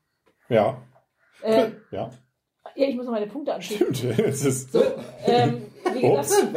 Ja. 0.48 0.82
Äh, 1.42 1.70
Ja. 1.90 2.10
ja, 2.74 2.86
ich 2.88 2.96
muss 2.96 3.06
noch 3.06 3.12
meine 3.12 3.26
Punkte 3.26 3.54
anschieben. 3.54 3.94
Stimmt. 3.94 4.18
Es 4.26 4.44
ist, 4.44 4.72
So, 4.72 4.82
ähm, 5.26 5.62
wie 5.94 6.02
gesagt, 6.02 6.54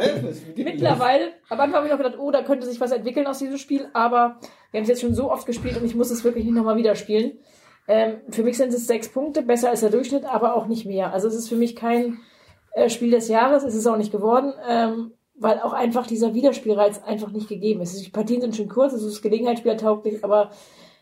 mittlerweile, 0.58 1.32
am 1.50 1.60
Anfang 1.60 1.76
habe 1.76 1.86
ich 1.86 1.92
noch 1.92 1.98
gedacht, 1.98 2.20
oh, 2.20 2.32
da 2.32 2.44
könnte 2.44 2.68
sich 2.68 2.82
was 2.82 2.92
entwickeln 2.92 3.26
aus 3.26 3.40
diesem 3.40 3.58
Spiel, 3.58 3.88
aber 3.94 4.38
wir 4.72 4.80
haben 4.80 4.84
es 4.84 4.90
jetzt 4.90 5.02
schon 5.02 5.14
so 5.16 5.32
oft 5.32 5.46
gespielt 5.46 5.78
und 5.78 5.86
ich 5.86 5.96
muss 5.96 6.12
es 6.12 6.24
wirklich 6.24 6.44
nicht 6.44 6.54
nochmal 6.56 6.76
wieder 6.76 6.96
spielen. 6.96 7.40
Ähm, 7.88 8.18
für 8.30 8.44
mich 8.44 8.58
sind 8.58 8.74
es 8.74 8.88
sechs 8.88 9.10
Punkte, 9.10 9.42
besser 9.42 9.70
als 9.70 9.82
der 9.82 9.90
Durchschnitt, 9.90 10.26
aber 10.26 10.56
auch 10.56 10.68
nicht 10.68 10.86
mehr. 10.86 11.14
Also 11.14 11.28
es 11.28 11.36
ist 11.36 11.50
für 11.50 11.56
mich 11.56 11.76
kein 11.76 12.20
äh, 12.74 12.90
Spiel 12.90 13.12
des 13.12 13.28
Jahres, 13.28 13.64
es 13.64 13.76
ist 13.76 13.88
auch 13.88 13.98
nicht 13.98 14.12
geworden, 14.12 14.54
ähm, 14.68 15.12
weil 15.36 15.60
auch 15.60 15.74
einfach 15.74 16.08
dieser 16.08 16.34
Wiederspielreiz 16.34 17.02
einfach 17.04 17.32
nicht 17.32 17.48
gegeben 17.48 17.82
ist. 17.82 18.06
Die 18.06 18.12
Partien 18.12 18.42
sind 18.42 18.56
schon 18.56 18.70
kurz, 18.70 18.94
es 18.94 19.04
ist 19.04 19.22
Gelegenheitsspielertauglich, 19.22 20.24
aber 20.24 20.52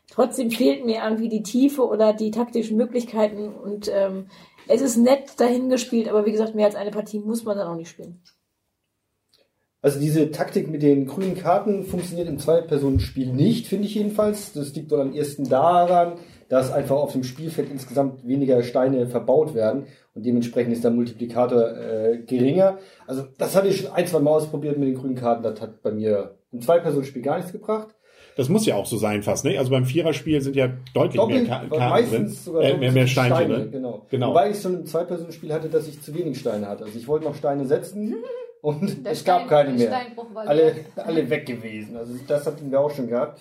trotzdem 0.10 0.51
fehlt 0.51 0.86
mir 0.86 1.04
irgendwie 1.04 1.30
die 1.30 1.44
Tiefe 1.44 1.86
oder 1.86 2.13
die 2.13 2.32
taktischen 2.32 2.78
Möglichkeiten 2.78 3.54
und 3.54 3.90
ähm, 3.94 4.28
es 4.68 4.82
ist 4.82 4.98
nett 4.98 5.40
dahingespielt, 5.40 6.08
aber 6.08 6.25
wie 6.25 6.32
gesagt, 6.32 6.56
mehr 6.56 6.66
als 6.66 6.75
eine 6.75 6.92
Partie 6.92 7.20
muss 7.20 7.44
man 7.44 7.58
dann 7.58 7.68
auch 7.68 7.75
nicht 7.75 7.90
spielen. 7.90 8.22
Also 9.84 10.00
diese 10.00 10.30
Taktik 10.32 10.70
mit 10.70 10.84
den 10.84 11.08
grünen 11.08 11.36
Karten 11.36 11.84
funktioniert 11.84 12.28
im 12.30 12.38
Zwei-Personen-Spiel 12.38 13.34
nicht, 13.34 13.66
finde 13.68 13.88
ich 13.88 13.96
jedenfalls. 13.96 14.54
Das 14.54 14.74
liegt 14.76 14.92
wohl 14.92 15.02
am 15.02 15.14
ersten 15.14 15.50
daran, 15.50 16.14
dass 16.50 16.72
einfach 16.72 16.98
auf 16.98 17.14
dem 17.14 17.24
Spielfeld 17.24 17.72
insgesamt 17.72 18.28
weniger 18.28 18.62
Steine 18.62 19.08
verbaut 19.08 19.56
werden 19.56 19.86
und 20.14 20.26
dementsprechend 20.26 20.74
ist 20.74 20.84
der 20.84 20.92
Multiplikator 20.92 21.76
äh, 21.78 22.18
geringer. 22.28 22.78
Also 23.08 23.24
das 23.40 23.56
hatte 23.56 23.70
ich 23.70 23.78
schon 23.82 23.92
ein, 23.94 24.06
zwei 24.06 24.20
Mal 24.20 24.32
ausprobiert 24.32 24.78
mit 24.78 24.88
den 24.88 24.96
grünen 24.96 25.16
Karten. 25.16 25.42
Das 25.44 25.60
hat 25.62 25.82
bei 25.82 25.92
mir 25.92 26.36
im 26.52 26.62
Zwei-Personen-Spiel 26.62 27.22
gar 27.24 27.38
nichts 27.38 27.52
gebracht. 27.52 27.88
das 28.38 28.50
muss 28.50 28.66
ja 28.68 28.76
auch 28.76 28.86
so 28.86 28.98
sein 28.98 29.24
fast, 29.24 29.46
ne? 29.46 29.58
Also 29.58 29.72
beim 29.72 29.86
Viererspiel 29.86 30.42
sind 30.42 30.56
ja 30.58 30.70
deutlich 30.94 31.16
Doppelt, 31.16 31.42
mehr 31.44 31.50
Karten 31.50 31.70
drin. 31.70 31.80
meistens 31.90 32.46
sogar 32.46 32.62
Äh, 32.64 32.78
mehr, 32.78 32.92
mehr 32.92 33.08
Steinchen 33.08 33.36
Steine, 33.38 33.54
drin. 33.56 33.72
Genau. 33.72 34.06
Genau. 34.12 34.30
Wobei 34.30 34.52
ich 34.52 34.62
schon 34.62 34.76
im 34.76 34.86
Zwei-Personen-Spiel 34.86 35.52
hatte, 35.54 35.70
dass 35.70 35.88
ich 35.88 36.02
zu 36.04 36.14
wenig 36.14 36.38
Steine 36.40 36.68
hatte. 36.68 36.84
Also 36.84 37.00
ich 37.00 37.08
wollte 37.08 37.26
noch 37.26 37.36
Steine 37.36 37.66
setzen 37.66 38.16
und 38.62 39.06
Der 39.06 39.13
es 39.13 39.24
gab 39.24 39.48
keine 39.48 39.74
mehr. 39.74 40.06
Alle, 40.36 40.86
alle 40.96 41.30
weg 41.30 41.46
gewesen. 41.46 41.98
Also 41.98 42.13
das 42.27 42.46
hatten 42.46 42.72
wir 42.72 42.80
auch 42.80 42.91
schon 42.91 43.08
gehabt. 43.08 43.39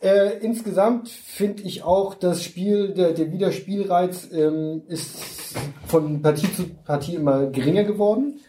Äh, 0.00 0.38
insgesamt 0.40 1.08
finde 1.08 1.62
ich 1.62 1.82
auch, 1.82 2.14
das 2.14 2.42
Spiel, 2.42 2.92
der, 2.92 3.12
der 3.12 3.32
Wiederspielreiz 3.32 4.30
ähm, 4.32 4.82
ist 4.88 5.56
von 5.86 6.20
Partie 6.20 6.52
zu 6.52 6.68
Partie 6.84 7.14
immer 7.14 7.46
geringer 7.46 7.84
geworden. 7.84 8.40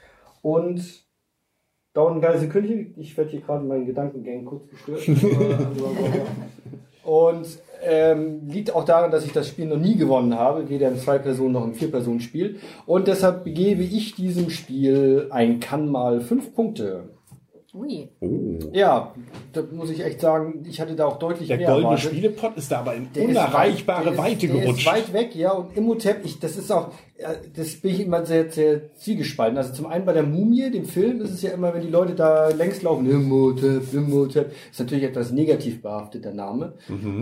Und 0.41 0.83
ein 2.05 2.21
ganze 2.21 2.41
Sekündchen. 2.41 2.93
Ich 2.97 3.17
werde 3.17 3.31
hier 3.31 3.41
gerade 3.41 3.63
in 3.63 3.67
meinen 3.67 3.86
Gedankengängen 3.86 4.45
kurz 4.45 4.67
gestört. 4.67 5.07
Und 7.03 7.47
ähm, 7.84 8.48
liegt 8.48 8.74
auch 8.74 8.86
daran, 8.86 9.12
dass 9.12 9.25
ich 9.25 9.34
das 9.34 9.48
Spiel 9.48 9.65
noch 9.65 9.77
nie 9.77 9.96
gewonnen 9.96 10.38
habe, 10.38 10.69
weder 10.69 10.88
im 10.88 10.98
Zwei-Personen- 10.98 11.53
noch 11.53 11.65
im 11.65 11.74
Vier-Personen-Spiel. 11.74 12.60
Und 12.86 13.07
deshalb 13.07 13.46
gebe 13.46 13.84
ich 13.84 14.15
diesem 14.15 14.50
Spiel 14.50 15.27
ein 15.31 15.60
Kann 15.60 15.89
mal 15.89 16.22
fünf 16.22 16.53
Punkte. 16.53 17.16
Ui. 17.77 18.10
Oh. 18.22 18.60
Ja, 18.74 19.13
da 19.53 19.63
muss 19.72 19.89
ich 19.91 20.03
echt 20.03 20.22
sagen, 20.22 20.65
ich 20.67 20.81
hatte 20.81 20.96
da 20.96 21.05
auch 21.05 21.19
deutlich 21.19 21.48
Der 21.48 21.57
mehr 21.57 21.67
goldene 21.67 21.88
erwartet. 21.89 22.10
Spielepot 22.12 22.57
ist 22.57 22.72
da 22.72 22.79
aber 22.79 22.96
in 22.96 23.07
Der 23.13 23.24
unerreichbare 23.25 24.05
weit- 24.05 24.12
der 24.13 24.17
Weite 24.17 24.46
ist, 24.48 24.53
der 24.53 24.62
gerutscht. 24.62 24.79
Ist 24.79 24.86
weit 24.93 25.13
weg, 25.13 25.36
ja. 25.36 25.51
Und 25.51 25.77
Imhotep, 25.77 26.17
ich, 26.25 26.39
das 26.39 26.57
ist 26.57 26.72
auch, 26.72 26.89
äh, 27.17 27.36
das 27.55 27.75
bin 27.75 27.91
ich 27.91 28.00
immer 28.01 28.25
sehr, 28.25 28.50
sehr 28.51 28.93
zwiegespalten. 28.96 29.57
Also 29.57 29.74
zum 29.74 29.86
einen 29.86 30.05
bei 30.05 30.13
der 30.13 30.24
Mumie, 30.24 30.69
dem 30.72 30.86
Film, 30.86 31.22
ist 31.22 31.31
es 31.31 31.41
ja 31.41 31.51
immer, 31.51 31.74
wenn 31.74 31.81
die 31.81 31.89
Leute 31.89 32.15
da 32.15 32.50
längs 32.50 32.81
laufen, 32.81 33.10
Imhotep, 33.10 33.93
Imhotep, 33.93 34.51
ist 34.72 34.79
natürlich 34.79 35.03
etwas 35.05 35.31
negativ 35.31 35.81
behaftet, 35.81 36.25
der 36.25 36.34
Name. 36.34 36.74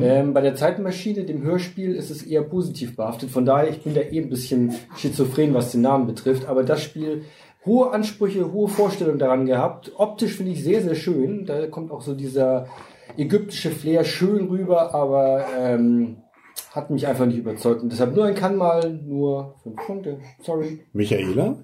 Ähm, 0.01 0.33
bei 0.33 0.41
der 0.41 0.55
Zeitmaschine, 0.55 1.23
dem 1.25 1.43
Hörspiel, 1.43 1.95
ist 1.95 2.09
es 2.09 2.23
eher 2.23 2.41
positiv 2.43 2.95
behaftet. 2.95 3.29
Von 3.29 3.45
daher, 3.45 3.69
ich 3.69 3.81
bin 3.81 3.93
da 3.93 4.01
eh 4.01 4.19
ein 4.21 4.29
bisschen 4.29 4.73
schizophren, 4.97 5.53
was 5.53 5.71
den 5.71 5.81
Namen 5.81 6.07
betrifft. 6.07 6.47
Aber 6.47 6.63
das 6.63 6.81
Spiel, 6.81 7.23
hohe 7.65 7.91
Ansprüche, 7.91 8.51
hohe 8.51 8.67
Vorstellungen 8.67 9.19
daran 9.19 9.45
gehabt. 9.45 9.91
Optisch 9.95 10.35
finde 10.35 10.51
ich 10.51 10.63
sehr, 10.63 10.81
sehr 10.81 10.95
schön. 10.95 11.45
Da 11.45 11.67
kommt 11.67 11.91
auch 11.91 12.01
so 12.01 12.13
dieser 12.13 12.67
ägyptische 13.17 13.71
Flair 13.71 14.03
schön 14.03 14.47
rüber, 14.47 14.93
aber 14.93 15.45
ähm, 15.57 16.17
hat 16.71 16.89
mich 16.89 17.07
einfach 17.07 17.25
nicht 17.25 17.37
überzeugt. 17.37 17.81
Und 17.81 17.91
deshalb 17.91 18.15
nur 18.15 18.25
ein 18.25 18.35
kann 18.35 18.55
mal, 18.55 18.89
nur 18.89 19.55
fünf 19.63 19.75
Punkte. 19.85 20.19
Sorry. 20.41 20.85
Michaela? 20.93 21.55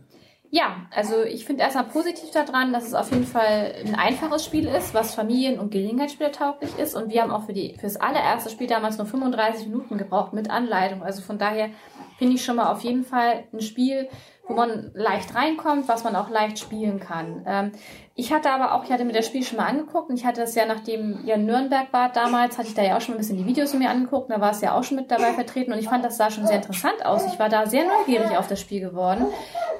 Ja, 0.53 0.86
also 0.93 1.24
ich 1.24 1.46
finde 1.46 1.63
erstmal 1.63 1.86
positiv 1.86 2.29
daran, 2.31 2.74
dass 2.74 2.86
es 2.86 2.93
auf 2.93 3.10
jeden 3.10 3.25
Fall 3.25 3.74
ein 3.86 3.96
einfaches 3.96 4.43
Spiel 4.43 4.67
ist, 4.67 4.93
was 4.93 5.15
Familien- 5.15 5.60
und 5.60 5.72
Gelegenheitsspieler 5.72 6.34
tauglich 6.34 6.77
ist. 6.77 6.93
Und 6.93 7.10
wir 7.10 7.22
haben 7.22 7.31
auch 7.31 7.46
für, 7.46 7.53
die, 7.53 7.75
für 7.75 7.84
das 7.84 7.96
allererste 7.96 8.50
Spiel 8.50 8.67
damals 8.67 8.98
nur 8.98 9.08
35 9.08 9.67
Minuten 9.67 9.98
gebraucht 9.98 10.34
mit 10.34 10.50
Anleitung. 10.50 11.03
Also 11.03 11.22
von 11.22 11.38
daher 11.38 11.70
finde 12.21 12.35
ich 12.35 12.45
schon 12.45 12.57
mal 12.57 12.71
auf 12.71 12.81
jeden 12.81 13.03
Fall 13.03 13.45
ein 13.51 13.61
Spiel, 13.61 14.07
wo 14.47 14.53
man 14.53 14.91
leicht 14.93 15.33
reinkommt, 15.33 15.87
was 15.87 16.03
man 16.03 16.15
auch 16.15 16.29
leicht 16.29 16.59
spielen 16.59 16.99
kann. 16.99 17.43
Ähm, 17.47 17.71
ich 18.13 18.31
hatte 18.31 18.51
aber 18.51 18.75
auch, 18.75 18.83
ich 18.83 18.91
hatte 18.91 19.05
mir 19.05 19.13
das 19.13 19.25
Spiel 19.25 19.41
schon 19.41 19.57
mal 19.57 19.65
angeguckt 19.65 20.11
und 20.11 20.17
ich 20.17 20.23
hatte 20.23 20.43
es 20.43 20.53
ja, 20.53 20.67
nachdem 20.67 21.25
in 21.25 21.45
Nürnberg 21.47 21.91
wart 21.91 22.15
damals, 22.15 22.59
hatte 22.59 22.67
ich 22.67 22.75
da 22.75 22.83
ja 22.83 22.95
auch 22.95 23.01
schon 23.01 23.15
ein 23.15 23.17
bisschen 23.17 23.37
die 23.37 23.47
Videos 23.47 23.73
mir 23.73 23.89
angeguckt, 23.89 24.29
da 24.29 24.39
war 24.39 24.51
es 24.51 24.61
ja 24.61 24.77
auch 24.77 24.83
schon 24.83 24.97
mit 24.97 25.09
dabei 25.09 25.33
vertreten 25.33 25.73
und 25.73 25.79
ich 25.79 25.87
fand, 25.87 26.05
das 26.05 26.17
sah 26.17 26.29
schon 26.29 26.45
sehr 26.45 26.57
interessant 26.57 27.03
aus. 27.03 27.25
Ich 27.25 27.39
war 27.39 27.49
da 27.49 27.65
sehr 27.65 27.85
neugierig 27.85 28.37
auf 28.37 28.45
das 28.45 28.61
Spiel 28.61 28.81
geworden. 28.81 29.25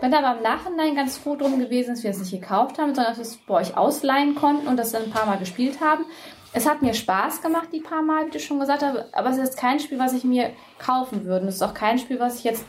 Bin 0.02 0.12
aber 0.12 0.36
im 0.36 0.42
Nachhinein 0.42 0.96
ganz 0.96 1.18
froh 1.18 1.36
drum 1.36 1.60
gewesen, 1.60 1.94
dass 1.94 2.02
wir 2.02 2.10
es 2.10 2.18
nicht 2.18 2.32
gekauft 2.32 2.80
haben, 2.80 2.96
sondern 2.96 3.14
dass 3.14 3.18
wir 3.20 3.26
es 3.26 3.38
bei 3.38 3.54
euch 3.54 3.78
ausleihen 3.78 4.34
konnten 4.34 4.68
und 4.68 4.78
das 4.78 4.94
dann 4.94 5.04
ein 5.04 5.12
paar 5.12 5.28
Mal 5.28 5.38
gespielt 5.38 5.80
haben. 5.80 6.06
Es 6.54 6.68
hat 6.68 6.82
mir 6.82 6.94
Spaß 6.94 7.42
gemacht, 7.42 7.70
die 7.72 7.80
paar 7.80 8.02
Mal, 8.02 8.28
wie 8.28 8.32
du 8.32 8.40
schon 8.40 8.60
gesagt 8.60 8.84
hast, 8.84 9.14
aber 9.14 9.30
es 9.30 9.38
ist 9.38 9.58
kein 9.58 9.80
Spiel, 9.80 10.00
was 10.00 10.14
ich 10.14 10.24
mir 10.24 10.52
kaufen 10.80 11.24
würde. 11.26 11.44
Und 11.44 11.48
es 11.48 11.56
ist 11.56 11.62
auch 11.62 11.74
kein 11.74 11.98
Spiel, 11.98 12.20
was 12.20 12.40
ich 12.40 12.44
jetzt 12.44 12.66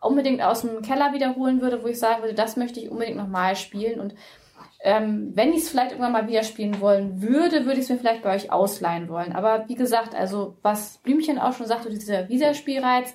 unbedingt 0.00 0.42
aus 0.42 0.62
dem 0.62 0.80
Keller 0.82 1.12
wiederholen 1.12 1.60
würde, 1.60 1.82
wo 1.82 1.88
ich 1.88 1.98
sagen 1.98 2.22
würde, 2.22 2.34
das 2.34 2.56
möchte 2.56 2.80
ich 2.80 2.90
unbedingt 2.90 3.18
nochmal 3.18 3.56
spielen. 3.56 4.00
Und 4.00 4.14
ähm, 4.82 5.32
wenn 5.34 5.52
ich 5.52 5.58
es 5.58 5.68
vielleicht 5.68 5.92
irgendwann 5.92 6.12
mal 6.12 6.28
wieder 6.28 6.42
spielen 6.42 6.80
wollen 6.80 7.20
würde, 7.20 7.66
würde 7.66 7.74
ich 7.78 7.80
es 7.80 7.88
mir 7.90 7.98
vielleicht 7.98 8.22
bei 8.22 8.34
euch 8.34 8.50
ausleihen 8.50 9.10
wollen. 9.10 9.34
Aber 9.34 9.68
wie 9.68 9.74
gesagt, 9.74 10.14
also 10.14 10.56
was 10.62 10.98
Blümchen 10.98 11.38
auch 11.38 11.52
schon 11.52 11.66
sagte, 11.66 11.90
dieser 11.90 12.28
Wiederspielreiz 12.30 13.14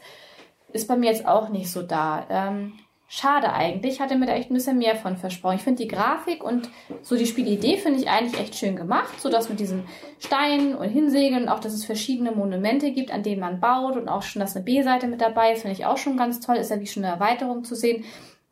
ist 0.72 0.88
bei 0.88 0.96
mir 0.96 1.10
jetzt 1.10 1.26
auch 1.26 1.50
nicht 1.50 1.72
so 1.72 1.82
da. 1.82 2.28
Ähm, 2.30 2.74
schade 3.08 3.54
eigentlich, 3.54 3.94
ich 3.94 4.02
hatte 4.02 4.16
mir 4.16 4.26
da 4.26 4.34
echt 4.34 4.50
ein 4.50 4.56
bisschen 4.56 4.78
mehr 4.78 4.96
von 4.96 5.18
versprochen. 5.18 5.56
Ich 5.56 5.62
finde 5.62 5.84
die 5.84 5.88
Grafik 5.88 6.44
und 6.44 6.70
so 7.02 7.16
die 7.16 7.26
Spielidee 7.26 7.78
finde 7.78 8.00
ich 8.00 8.10
eigentlich 8.10 8.40
echt 8.40 8.56
schön 8.56 8.76
gemacht, 8.76 9.20
so 9.22 9.30
dass 9.30 9.50
mit 9.50 9.60
diesen 9.60 9.84
Steinen 10.20 10.76
und 10.76 10.90
Hinsegeln 10.90 11.44
und 11.44 11.50
auch, 11.50 11.60
dass 11.60 11.74
es 11.74 11.86
verschiedene 11.86 12.32
Monumente 12.32 12.92
gibt, 12.92 13.12
an 13.12 13.24
denen 13.24 13.42
man 13.42 13.60
baut 13.60 13.96
und 13.96 14.10
auch 14.10 14.24
schon, 14.24 14.40
dass 14.40 14.56
eine 14.56 14.66
B-Seite 14.66 15.08
mit 15.08 15.22
dabei 15.22 15.54
ist, 15.54 15.62
finde 15.62 15.76
ich 15.76 15.86
auch 15.86 15.98
schon 15.98 16.18
ganz 16.18 16.40
toll. 16.40 16.56
Ist 16.56 16.72
ja 16.72 16.80
wie 16.80 16.88
schon 16.88 17.06
eine 17.06 17.14
Erweiterung 17.14 17.64
zu 17.64 17.76
sehen. 17.76 18.04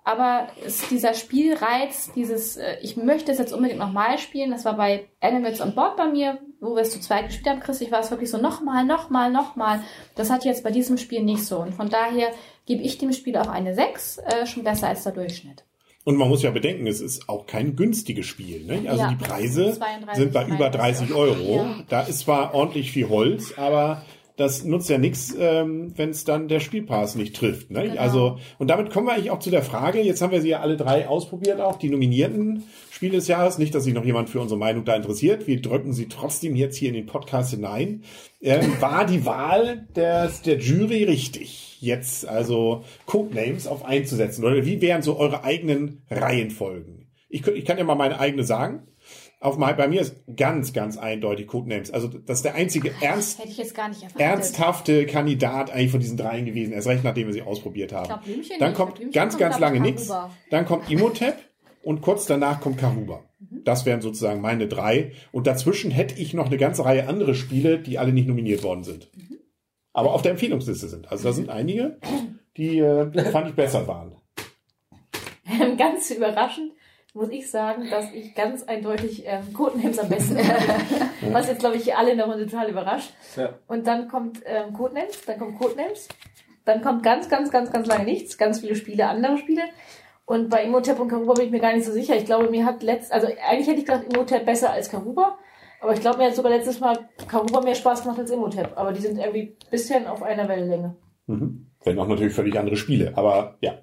Aber 0.05 0.47
ist 0.65 0.91
dieser 0.91 1.13
Spielreiz, 1.13 2.11
dieses, 2.13 2.57
äh, 2.57 2.75
ich 2.81 2.97
möchte 2.97 3.31
es 3.31 3.37
jetzt 3.37 3.53
unbedingt 3.53 3.79
nochmal 3.79 4.17
spielen, 4.17 4.51
das 4.51 4.65
war 4.65 4.75
bei 4.75 5.05
Animals 5.21 5.61
on 5.61 5.75
Board 5.75 5.95
bei 5.95 6.07
mir, 6.07 6.39
wo 6.59 6.75
wir 6.75 6.81
es 6.81 6.91
zu 6.91 6.99
zweit 6.99 7.27
gespielt 7.27 7.47
haben, 7.47 7.61
Chris, 7.61 7.79
ich 7.81 7.91
war 7.91 8.01
es 8.01 8.11
wirklich 8.11 8.29
so 8.29 8.37
nochmal, 8.37 8.85
nochmal, 8.85 9.31
nochmal. 9.31 9.81
Das 10.15 10.29
hat 10.29 10.43
jetzt 10.43 10.63
bei 10.63 10.71
diesem 10.71 10.97
Spiel 10.97 11.23
nicht 11.23 11.45
so. 11.45 11.59
Und 11.59 11.73
von 11.73 11.89
daher 11.89 12.27
gebe 12.65 12.81
ich 12.83 12.97
dem 12.97 13.13
Spiel 13.13 13.37
auch 13.37 13.47
eine 13.47 13.73
6, 13.75 14.17
äh, 14.17 14.45
schon 14.45 14.63
besser 14.63 14.87
als 14.89 15.03
der 15.03 15.13
Durchschnitt. 15.13 15.63
Und 16.05 16.17
man 16.17 16.27
muss 16.27 16.43
ja 16.43 16.51
bedenken, 16.51 16.85
es 16.85 16.99
ist 16.99 17.29
auch 17.29 17.45
kein 17.45 17.77
günstiges 17.77 18.25
Spiel. 18.25 18.65
Ne? 18.65 18.89
Also 18.89 19.03
Ja. 19.03 19.09
die 19.09 19.15
Preise 19.23 19.71
32, 19.71 20.15
sind 20.21 20.33
bei 20.33 20.45
über 20.47 20.69
30 20.69 21.13
Euro. 21.13 21.55
Ja. 21.55 21.75
Da 21.87 22.01
ist 22.01 22.19
zwar 22.19 22.53
ordentlich 22.53 22.91
viel 22.91 23.07
Holz, 23.07 23.53
aber 23.55 24.03
das 24.35 24.63
nutzt 24.63 24.89
ja 24.89 24.97
nichts, 24.97 25.35
ähm, 25.37 25.93
wenn 25.95 26.09
es 26.09 26.23
dann 26.23 26.47
der 26.47 26.59
Spielpass 26.59 27.15
nicht 27.15 27.35
trifft. 27.35 27.69
Ne? 27.69 27.83
Genau. 27.83 28.01
Also 28.01 28.37
und 28.57 28.67
damit 28.67 28.89
kommen 28.89 29.07
wir 29.07 29.13
eigentlich 29.13 29.29
auch 29.31 29.39
zu 29.39 29.51
der 29.51 29.61
Frage. 29.61 30.01
Jetzt 30.01 30.21
haben 30.21 30.31
wir 30.31 30.41
sie 30.41 30.49
ja 30.49 30.61
alle 30.61 30.75
drei 30.75 31.07
ausprobiert, 31.07 31.61
auch 31.61 31.77
die 31.77 31.89
nominierten 31.89 32.63
Spiele 32.89 33.13
des 33.13 33.27
Jahres. 33.27 33.59
Nicht, 33.59 33.75
dass 33.75 33.83
sich 33.83 33.93
noch 33.93 34.05
jemand 34.05 34.29
für 34.29 34.41
unsere 34.41 34.59
Meinung 34.59 34.85
da 34.85 34.95
interessiert. 34.95 35.45
Wir 35.45 35.61
drücken 35.61 35.93
sie 35.93 36.07
trotzdem 36.07 36.55
jetzt 36.55 36.77
hier 36.77 36.89
in 36.89 36.95
den 36.95 37.05
Podcast 37.05 37.51
hinein. 37.51 38.03
Ähm, 38.41 38.81
war 38.81 39.05
die 39.05 39.25
Wahl 39.25 39.87
des, 39.95 40.41
der 40.41 40.57
Jury 40.57 41.03
richtig? 41.03 41.77
Jetzt 41.79 42.27
also 42.27 42.83
Codenames 43.05 43.67
auf 43.67 43.85
einzusetzen 43.85 44.43
oder 44.43 44.65
wie 44.65 44.81
wären 44.81 45.01
so 45.01 45.17
eure 45.17 45.43
eigenen 45.43 46.01
Reihenfolgen? 46.09 47.07
Ich, 47.29 47.45
ich 47.45 47.65
kann 47.65 47.77
ja 47.77 47.83
mal 47.83 47.95
meine 47.95 48.19
eigene 48.19 48.43
sagen. 48.43 48.87
Auf 49.43 49.57
mein, 49.57 49.75
bei 49.75 49.89
mir 49.89 49.99
ist 49.99 50.15
ganz, 50.37 50.71
ganz 50.71 50.97
eindeutig 50.97 51.47
Codenames. 51.47 51.91
Also 51.91 52.07
das 52.07 52.37
ist 52.37 52.45
der 52.45 52.55
einzige 52.55 52.93
ernst, 53.01 53.41
ernsthafte 54.17 55.05
Kandidat 55.05 55.69
eigentlich 55.69 55.91
von 55.91 55.99
diesen 55.99 56.15
dreien 56.15 56.45
gewesen. 56.45 56.71
Erst 56.71 56.87
recht, 56.87 57.03
nachdem 57.03 57.27
wir 57.27 57.33
sie 57.33 57.41
ausprobiert 57.41 57.91
haben. 57.91 58.07
Glaub, 58.07 58.23
Blümchen 58.23 58.55
Dann 58.57 58.69
nicht. 58.69 58.77
kommt 58.77 58.95
Blümchen 58.95 59.11
ganz, 59.11 59.33
kommt, 59.33 59.41
ganz 59.41 59.59
lange 59.59 59.81
nichts. 59.81 60.09
Dann 60.49 60.65
kommt 60.65 60.89
Imhotep 60.89 61.35
und 61.83 61.99
kurz 61.99 62.25
danach 62.25 62.61
kommt 62.61 62.77
Karuba. 62.77 63.25
Mhm. 63.39 63.65
Das 63.65 63.85
wären 63.85 63.99
sozusagen 63.99 64.39
meine 64.39 64.69
drei. 64.69 65.11
Und 65.33 65.45
dazwischen 65.45 65.91
hätte 65.91 66.17
ich 66.17 66.33
noch 66.33 66.45
eine 66.45 66.57
ganze 66.57 66.85
Reihe 66.85 67.09
andere 67.09 67.35
Spiele, 67.35 67.79
die 67.79 67.99
alle 67.99 68.13
nicht 68.13 68.29
nominiert 68.29 68.63
worden 68.63 68.85
sind. 68.85 69.09
Mhm. 69.13 69.39
Aber 69.91 70.13
auf 70.13 70.21
der 70.21 70.31
Empfehlungsliste 70.31 70.87
sind. 70.87 71.11
Also 71.11 71.25
da 71.25 71.33
sind 71.33 71.49
einige, 71.49 71.97
die 72.55 72.79
äh, 72.79 73.31
fand 73.31 73.49
ich 73.49 73.55
besser 73.55 73.87
waren. 73.89 74.15
Ganz 75.77 76.11
überraschend 76.11 76.71
muss 77.13 77.29
ich 77.29 77.49
sagen, 77.49 77.89
dass 77.89 78.11
ich 78.11 78.33
ganz 78.33 78.63
eindeutig 78.63 79.23
ähm, 79.25 79.53
Codenames 79.53 79.99
am 79.99 80.09
besten 80.09 80.37
finde. 80.37 80.55
Was 81.31 81.47
jetzt, 81.47 81.59
glaube 81.59 81.75
ich, 81.77 81.95
alle 81.95 82.11
in 82.11 82.17
der 82.17 82.25
Runde 82.25 82.45
total 82.45 82.69
überrascht. 82.69 83.13
Ja. 83.35 83.53
Und 83.67 83.85
dann 83.85 84.07
kommt 84.07 84.41
ähm, 84.45 84.73
Codenames, 84.73 85.23
dann 85.25 85.37
kommt 85.37 85.59
Codenames, 85.59 86.07
dann 86.65 86.81
kommt 86.81 87.03
ganz, 87.03 87.29
ganz, 87.29 87.51
ganz, 87.51 87.71
ganz 87.71 87.87
lange 87.87 88.05
nichts, 88.05 88.37
ganz 88.37 88.61
viele 88.61 88.75
Spiele, 88.75 89.07
andere 89.07 89.37
Spiele. 89.37 89.61
Und 90.25 90.49
bei 90.49 90.63
Imhotep 90.63 90.99
und 90.99 91.09
Karuba 91.09 91.33
bin 91.33 91.45
ich 91.45 91.51
mir 91.51 91.59
gar 91.59 91.73
nicht 91.73 91.85
so 91.85 91.91
sicher. 91.91 92.15
Ich 92.15 92.25
glaube, 92.25 92.49
mir 92.49 92.65
hat 92.65 92.81
letzt, 92.81 93.11
also 93.11 93.27
eigentlich 93.27 93.67
hätte 93.67 93.79
ich 93.79 93.85
gedacht, 93.85 94.05
Imhotep 94.09 94.45
besser 94.45 94.71
als 94.71 94.89
Karuba. 94.89 95.37
Aber 95.81 95.93
ich 95.93 95.99
glaube, 95.99 96.17
mir 96.17 96.27
hat 96.27 96.35
sogar 96.35 96.51
letztes 96.51 96.79
Mal 96.79 96.97
Karuba 97.27 97.61
mehr 97.61 97.75
Spaß 97.75 98.03
gemacht 98.03 98.19
als 98.19 98.31
Imhotep. 98.31 98.71
Aber 98.75 98.93
die 98.93 99.01
sind 99.01 99.17
irgendwie 99.17 99.57
bisschen 99.69 100.07
auf 100.07 100.23
einer 100.23 100.47
Wellenlänge. 100.47 100.95
Mhm. 101.27 101.67
Wenn 101.83 101.99
auch 101.99 102.07
natürlich 102.07 102.33
völlig 102.33 102.57
andere 102.57 102.77
Spiele. 102.77 103.11
Aber 103.15 103.57
ja. 103.61 103.82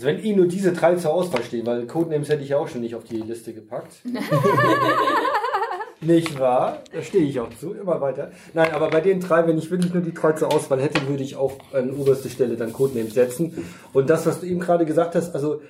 Also 0.00 0.08
wenn 0.08 0.24
Ihnen 0.24 0.38
nur 0.38 0.46
diese 0.48 0.72
drei 0.72 0.94
zur 0.94 1.12
Auswahl 1.12 1.42
stehen, 1.42 1.66
weil 1.66 1.86
Codenames 1.86 2.30
hätte 2.30 2.42
ich 2.42 2.48
ja 2.48 2.56
auch 2.56 2.68
schon 2.68 2.80
nicht 2.80 2.94
auf 2.94 3.04
die 3.04 3.18
Liste 3.18 3.52
gepackt. 3.52 4.00
nicht 6.00 6.40
wahr? 6.40 6.78
Da 6.90 7.02
stehe 7.02 7.24
ich 7.24 7.38
auch 7.38 7.50
zu, 7.60 7.74
immer 7.74 8.00
weiter. 8.00 8.30
Nein, 8.54 8.72
aber 8.72 8.88
bei 8.88 9.02
den 9.02 9.20
drei, 9.20 9.46
wenn 9.46 9.58
ich 9.58 9.70
wirklich 9.70 9.92
nur 9.92 10.02
die 10.02 10.14
drei 10.14 10.32
zur 10.32 10.54
Auswahl 10.54 10.80
hätte, 10.80 11.06
würde 11.06 11.22
ich 11.22 11.36
auch 11.36 11.52
an 11.74 11.90
oberste 11.90 12.30
Stelle 12.30 12.56
dann 12.56 12.72
Codenames 12.72 13.12
setzen. 13.12 13.62
Und 13.92 14.08
das, 14.08 14.24
was 14.24 14.40
du 14.40 14.46
eben 14.46 14.60
gerade 14.60 14.86
gesagt 14.86 15.14
hast, 15.14 15.34
also 15.34 15.60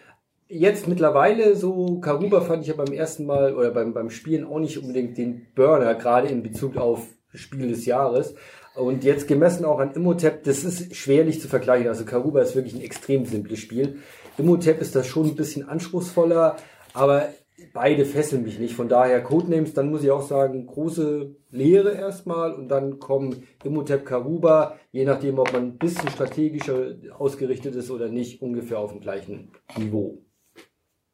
jetzt 0.47 0.87
mittlerweile 0.87 1.57
so, 1.57 1.99
Karuba 1.99 2.41
fand 2.41 2.63
ich 2.63 2.69
ja 2.69 2.75
beim 2.75 2.93
ersten 2.93 3.27
Mal 3.27 3.57
oder 3.57 3.73
beim, 3.73 3.93
beim 3.93 4.11
Spielen 4.11 4.47
auch 4.47 4.61
nicht 4.61 4.79
unbedingt 4.79 5.19
den 5.19 5.49
Burner, 5.57 5.97
gerade 5.97 6.29
in 6.29 6.45
Bezug 6.45 6.77
auf 6.77 7.05
Spiel 7.35 7.67
des 7.67 7.85
Jahres. 7.85 8.37
Und 8.81 9.05
jetzt 9.05 9.29
gemessen 9.29 9.65
auch 9.65 9.79
an 9.79 9.93
Imhotep, 9.93 10.45
das 10.45 10.65
ist 10.65 10.97
schwerlich 10.97 11.41
zu 11.41 11.49
vergleichen. 11.49 11.89
Also 11.89 12.05
Karuba 12.05 12.41
ist 12.41 12.55
wirklich 12.55 12.75
ein 12.75 12.81
extrem 12.81 13.27
simples 13.27 13.59
Spiel. 13.59 13.99
Imhotep 14.39 14.81
ist 14.81 14.97
das 14.97 15.07
schon 15.07 15.27
ein 15.27 15.37
bisschen 15.37 15.69
anspruchsvoller, 15.69 16.57
aber 16.95 17.29
beide 17.75 18.07
fesseln 18.07 18.43
mich 18.43 18.59
nicht. 18.59 18.75
Von 18.75 18.89
daher 18.89 19.23
Codenames, 19.23 19.75
dann 19.75 19.91
muss 19.91 20.03
ich 20.03 20.11
auch 20.11 20.27
sagen, 20.27 20.67
große 20.67 21.35
Lehre 21.51 21.93
erstmal 21.93 22.55
und 22.55 22.69
dann 22.69 22.99
kommen 22.99 23.43
Imhotep, 23.65 24.07
Karuba, 24.07 24.79
je 24.93 25.05
nachdem, 25.05 25.39
ob 25.39 25.53
man 25.53 25.63
ein 25.63 25.79
bisschen 25.79 26.09
strategischer 26.09 26.95
ausgerichtet 27.19 27.77
ist 27.77 27.91
oder 27.91 28.09
nicht, 28.09 28.41
ungefähr 28.41 28.79
auf 28.79 28.93
dem 28.93 29.01
gleichen 29.01 29.53
Niveau. 29.77 30.23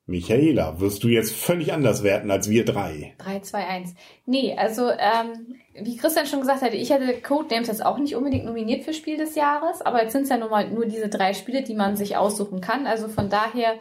Michaela, 0.09 0.78
wirst 0.78 1.02
du 1.02 1.09
jetzt 1.09 1.35
völlig 1.35 1.73
anders 1.73 2.04
werten 2.04 2.30
als 2.30 2.49
wir 2.49 2.65
drei? 2.65 3.17
3, 3.19 3.41
2, 3.41 3.67
1. 3.67 3.95
Nee, 4.25 4.57
also 4.57 4.89
ähm, 4.89 5.57
wie 5.75 5.97
Christian 5.97 6.26
schon 6.26 6.41
gesagt 6.41 6.63
hatte, 6.63 6.76
ich 6.76 6.91
hätte 6.91 7.21
Codenames 7.21 7.67
jetzt 7.67 7.85
auch 7.85 7.99
nicht 7.99 8.15
unbedingt 8.15 8.45
nominiert 8.45 8.85
für 8.85 8.95
Spiel 8.95 9.17
des 9.17 9.35
Jahres, 9.35 9.83
aber 9.83 10.02
jetzt 10.02 10.13
sind 10.13 10.23
es 10.23 10.28
ja 10.28 10.37
nun 10.37 10.50
mal 10.50 10.71
nur 10.71 10.87
diese 10.87 11.09
drei 11.09 11.35
Spiele, 11.35 11.63
die 11.63 11.75
man 11.75 11.97
sich 11.97 12.17
aussuchen 12.17 12.61
kann. 12.61 12.87
Also 12.87 13.09
von 13.09 13.28
daher, 13.28 13.75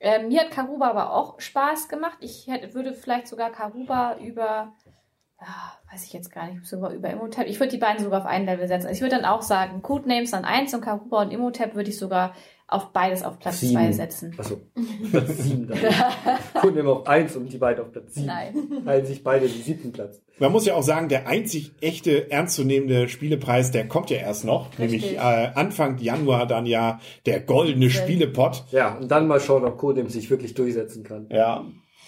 ähm, 0.00 0.28
mir 0.28 0.40
hat 0.40 0.50
Karuba 0.50 0.88
aber 0.88 1.12
auch 1.12 1.40
Spaß 1.40 1.90
gemacht. 1.90 2.16
Ich 2.20 2.46
hätte, 2.46 2.72
würde 2.72 2.94
vielleicht 2.94 3.28
sogar 3.28 3.52
Karuba 3.52 4.16
über, 4.16 4.72
ah, 5.36 5.72
weiß 5.92 6.04
ich 6.04 6.14
jetzt 6.14 6.32
gar 6.32 6.50
nicht, 6.50 6.64
sogar 6.64 6.92
über 6.92 7.10
Imhotep. 7.10 7.46
Ich 7.48 7.60
würde 7.60 7.72
die 7.72 7.78
beiden 7.78 8.02
sogar 8.02 8.20
auf 8.20 8.26
ein 8.26 8.46
Level 8.46 8.66
setzen. 8.66 8.86
Also 8.86 8.96
ich 8.96 9.02
würde 9.02 9.16
dann 9.16 9.26
auch 9.26 9.42
sagen, 9.42 9.82
Codenames 9.82 10.30
dann 10.30 10.46
1 10.46 10.72
und 10.72 10.80
Karuba 10.80 11.20
und 11.20 11.32
Imhotep 11.32 11.74
würde 11.74 11.90
ich 11.90 11.98
sogar 11.98 12.32
auf 12.68 12.92
beides 12.92 13.22
auf 13.22 13.38
Platz 13.38 13.60
Sieben. 13.60 13.74
2 13.74 13.92
setzen. 13.92 14.34
Achso, 14.36 14.60
Platz 15.10 15.38
7 15.38 15.68
dann. 15.68 15.78
Codename 16.60 16.90
auf 16.90 17.06
1 17.06 17.36
und 17.36 17.52
die 17.52 17.58
beiden 17.58 17.84
auf 17.84 17.92
Platz 17.92 18.14
7. 18.14 18.26
Nein. 18.26 18.82
Teilen 18.84 19.06
sich 19.06 19.22
beide 19.22 19.48
den 19.48 19.62
siebten 19.62 19.92
Platz. 19.92 20.20
Man 20.38 20.52
muss 20.52 20.66
ja 20.66 20.74
auch 20.74 20.82
sagen, 20.82 21.08
der 21.08 21.28
einzig 21.28 21.72
echte 21.80 22.30
ernstzunehmende 22.30 23.08
Spielepreis, 23.08 23.70
der 23.70 23.88
kommt 23.88 24.10
ja 24.10 24.18
erst 24.18 24.44
noch, 24.44 24.76
nämlich 24.78 25.14
äh, 25.14 25.18
Anfang 25.18 25.98
Januar 25.98 26.46
dann 26.46 26.66
ja 26.66 27.00
der 27.24 27.40
goldene 27.40 27.88
Spielepot. 27.88 28.64
Ja, 28.70 28.96
und 28.96 29.10
dann 29.10 29.28
mal 29.28 29.40
schauen, 29.40 29.64
ob 29.64 29.78
Codenames 29.78 30.12
sich 30.12 30.28
wirklich 30.28 30.54
durchsetzen 30.54 31.04
kann. 31.04 31.28
Ja. 31.30 31.64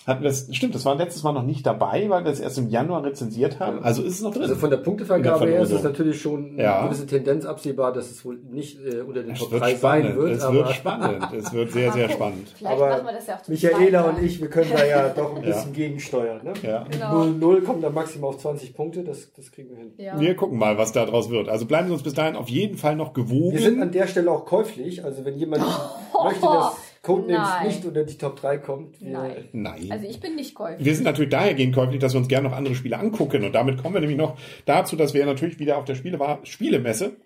Hatten 0.08 0.22
wir 0.22 0.30
das, 0.30 0.48
stimmt, 0.52 0.74
das 0.74 0.84
war 0.84 0.94
letztes 0.96 1.22
Mal 1.22 1.32
noch 1.32 1.42
nicht 1.42 1.66
dabei, 1.66 2.06
weil 2.08 2.24
wir 2.24 2.32
es 2.32 2.40
erst 2.40 2.56
im 2.58 2.68
Januar 2.68 3.04
rezensiert 3.04 3.60
haben. 3.60 3.82
Also 3.84 4.02
ist 4.02 4.14
es 4.14 4.22
noch 4.22 4.32
drin. 4.32 4.42
Also 4.42 4.54
von 4.56 4.70
der 4.70 4.78
Punktevergabe 4.78 5.44
der 5.46 5.54
her 5.56 5.62
ist 5.62 5.70
es 5.70 5.82
natürlich 5.82 6.20
schon 6.20 6.58
Ja. 6.58 6.78
eine 6.80 6.88
gewisse 6.88 7.06
Tendenz 7.06 7.44
absehbar, 7.44 7.92
dass 7.92 8.10
es 8.10 8.24
wohl 8.24 8.38
nicht 8.50 8.78
äh, 8.84 9.02
unter 9.02 9.22
den 9.22 9.32
es 9.32 9.38
Top 9.38 9.52
wird 9.52 9.62
3 9.62 9.74
sein 9.76 10.16
wird. 10.16 10.32
es 10.32 10.42
aber 10.42 10.54
wird 10.54 10.70
spannend. 10.72 11.28
Es 11.38 11.52
wird 11.52 11.72
sehr, 11.72 11.92
sehr 11.92 12.08
spannend. 12.08 12.48
Vielleicht 12.56 12.74
Aber 12.74 12.88
machen 12.88 13.06
wir 13.06 13.12
das 13.12 13.26
ja 13.26 13.36
auch 13.36 13.48
Michaela 13.48 14.02
zweit 14.04 14.16
und 14.16 14.22
ich, 14.24 14.40
wir 14.40 14.48
können 14.48 14.70
da 14.74 14.84
ja 14.84 15.08
doch 15.10 15.36
ein 15.36 15.42
Ja. 15.42 15.48
bisschen 15.50 15.72
gegensteuern. 15.74 16.40
Ne? 16.42 16.52
Ja. 16.62 16.84
Genau. 16.90 17.22
0-0 17.24 17.62
kommt 17.64 17.84
dann 17.84 17.92
maximal 17.94 18.30
auf 18.30 18.38
20 18.38 18.74
Punkte, 18.74 19.04
das, 19.04 19.30
das 19.34 19.52
kriegen 19.52 19.68
wir 19.68 19.76
hin. 19.76 19.92
Ja. 19.98 20.18
Wir 20.18 20.34
gucken 20.34 20.58
mal, 20.58 20.78
was 20.78 20.92
da 20.92 21.04
draus 21.04 21.28
wird. 21.30 21.50
Also 21.50 21.66
bleiben 21.66 21.88
Sie 21.88 21.92
uns 21.92 22.02
bis 22.02 22.14
dahin 22.14 22.34
auf 22.34 22.48
jeden 22.48 22.78
Fall 22.78 22.96
noch 22.96 23.12
gewogen. 23.12 23.52
Wir 23.52 23.60
sind 23.60 23.82
an 23.82 23.92
der 23.92 24.06
Stelle 24.06 24.30
auch 24.30 24.46
käuflich, 24.46 25.04
also 25.04 25.24
wenn 25.26 25.36
jemand 25.36 25.62
möchte, 26.24 26.40
dass 26.46 26.74
Codenames 27.08 27.48
Nein. 27.48 27.66
nicht 27.66 27.84
unter 27.86 28.04
die 28.04 28.18
Top 28.18 28.36
3 28.36 28.58
kommt, 28.58 29.00
wir, 29.00 29.10
Nein. 29.10 29.48
Nein. 29.52 29.88
Also 29.90 30.06
ich 30.06 30.20
bin 30.20 30.34
nicht 30.34 30.54
käuflich. 30.54 30.84
wir 30.84 30.94
sind 30.94 31.04
natürlich 31.04 31.30
dahergehend 31.30 31.74
käuflich, 31.74 32.00
dass 32.00 32.12
wir 32.12 32.18
uns 32.18 32.28
gerne 32.28 32.48
noch 32.48 32.56
andere 32.56 32.74
Spiele 32.74 32.98
angucken. 32.98 33.44
Und 33.44 33.54
damit 33.54 33.82
kommen 33.82 33.94
wir 33.94 34.00
nämlich 34.00 34.18
noch 34.18 34.36
dazu, 34.66 34.94
dass 34.94 35.14
wir 35.14 35.24
natürlich 35.24 35.58
wieder 35.58 35.78
auf 35.78 35.86
der 35.86 35.94
Spiele 35.94 36.18
Spielemesse 36.42 37.16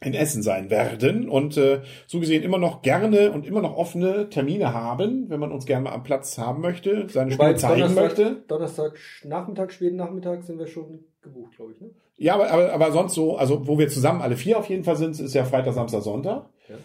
in 0.00 0.14
Essen 0.14 0.42
sein 0.42 0.70
werden 0.70 1.28
und 1.28 1.56
äh, 1.56 1.80
so 2.06 2.20
gesehen 2.20 2.42
immer 2.42 2.58
noch 2.58 2.82
gerne 2.82 3.32
und 3.32 3.46
immer 3.46 3.60
noch 3.60 3.76
offene 3.76 4.28
Termine 4.30 4.72
haben, 4.72 5.28
wenn 5.28 5.40
man 5.40 5.50
uns 5.50 5.66
gerne 5.66 5.84
mal 5.84 5.92
am 5.92 6.04
Platz 6.04 6.38
haben 6.38 6.60
möchte, 6.60 7.06
seine 7.08 7.32
Wobei 7.32 7.56
Spiele 7.56 7.56
zeigen 7.56 7.94
möchte. 7.94 8.22
Donnerstag, 8.24 8.48
Donnerstag, 8.48 8.98
Nachmittag, 9.24 9.72
späten 9.72 9.96
Nachmittag 9.96 10.44
sind 10.44 10.58
wir 10.58 10.68
schon 10.68 11.04
gebucht, 11.20 11.56
glaube 11.56 11.72
ich. 11.72 11.80
Ne? 11.80 11.90
Ja, 12.16 12.34
aber, 12.34 12.50
aber, 12.50 12.72
aber 12.72 12.92
sonst 12.92 13.14
so, 13.14 13.36
also 13.36 13.66
wo 13.66 13.78
wir 13.78 13.88
zusammen 13.88 14.22
alle 14.22 14.36
vier 14.36 14.58
auf 14.58 14.68
jeden 14.68 14.84
Fall 14.84 14.96
sind, 14.96 15.18
ist 15.18 15.34
ja 15.34 15.44
Freitag, 15.44 15.74
Samstag, 15.74 16.02
Sonntag. 16.02 16.46
Ja. 16.68 16.76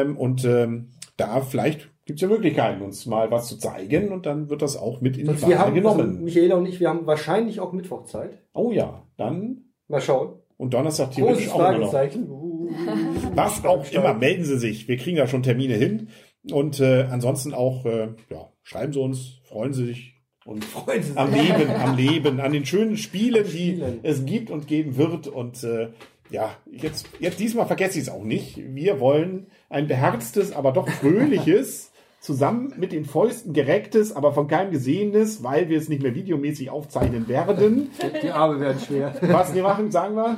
Ähm, 0.00 0.16
und 0.16 0.44
ähm, 0.44 0.88
da 1.16 1.40
vielleicht 1.40 1.90
gibt's 2.04 2.22
ja 2.22 2.28
Möglichkeiten, 2.28 2.82
uns 2.82 3.06
mal 3.06 3.30
was 3.30 3.48
zu 3.48 3.58
zeigen 3.58 4.10
und 4.10 4.26
dann 4.26 4.50
wird 4.50 4.62
das 4.62 4.76
auch 4.76 5.00
mit 5.00 5.16
in 5.16 5.28
die 5.28 5.42
Wahl 5.42 5.58
haben, 5.58 5.74
also 5.74 5.74
genommen. 5.74 6.24
Michaela 6.24 6.56
und 6.56 6.66
ich, 6.66 6.80
wir 6.80 6.88
haben 6.88 7.06
wahrscheinlich 7.06 7.60
auch 7.60 7.72
Mittwochzeit. 7.72 8.38
Oh 8.52 8.72
ja, 8.72 9.06
dann 9.16 9.64
Mal 9.88 10.00
schauen. 10.00 10.34
und 10.56 10.74
Donnerstag 10.74 11.12
theoretisch 11.12 11.50
auch 11.50 11.58
immer 11.58 11.78
noch. 11.78 11.92
Was 13.34 13.64
auch 13.64 13.90
immer, 13.92 14.14
melden 14.14 14.44
Sie 14.44 14.58
sich. 14.58 14.88
Wir 14.88 14.96
kriegen 14.96 15.16
da 15.16 15.26
schon 15.26 15.42
Termine 15.42 15.74
hin. 15.74 16.08
Und 16.50 16.80
äh, 16.80 17.06
ansonsten 17.10 17.54
auch, 17.54 17.84
äh, 17.84 18.08
ja, 18.30 18.50
schreiben 18.62 18.92
Sie 18.92 19.00
uns, 19.00 19.40
freuen 19.44 19.72
Sie 19.72 19.86
sich 19.86 20.14
und 20.44 20.64
Freuen 20.64 21.02
Sie 21.02 21.10
sich. 21.10 21.18
am 21.18 21.32
Leben, 21.32 21.70
am 21.70 21.96
Leben, 21.96 22.40
an 22.40 22.52
den 22.52 22.64
schönen 22.64 22.96
Spielen, 22.96 23.44
die 23.44 23.74
Spielen. 23.74 24.00
es 24.02 24.24
gibt 24.24 24.50
und 24.50 24.66
geben 24.66 24.96
wird. 24.96 25.28
Und 25.28 25.62
äh, 25.62 25.88
ja, 26.32 26.56
jetzt, 26.70 27.06
jetzt 27.20 27.38
diesmal 27.38 27.66
vergesse 27.66 27.98
ich 27.98 28.04
es 28.04 28.10
auch 28.10 28.24
nicht. 28.24 28.58
Wir 28.74 29.00
wollen 29.00 29.46
ein 29.68 29.86
beherztes, 29.86 30.52
aber 30.52 30.72
doch 30.72 30.88
fröhliches, 30.88 31.92
zusammen 32.20 32.72
mit 32.76 32.92
den 32.92 33.04
Fäusten 33.04 33.52
gerecktes, 33.52 34.14
aber 34.14 34.32
von 34.32 34.46
keinem 34.46 34.70
gesehenes, 34.70 35.42
weil 35.42 35.68
wir 35.68 35.78
es 35.78 35.88
nicht 35.88 36.02
mehr 36.02 36.14
videomäßig 36.14 36.70
aufzeichnen 36.70 37.28
werden. 37.28 37.90
Die 38.22 38.30
Arme 38.30 38.60
werden 38.60 38.80
schwer. 38.80 39.14
Was 39.20 39.54
wir 39.54 39.62
machen, 39.62 39.90
sagen 39.90 40.14
wir? 40.14 40.36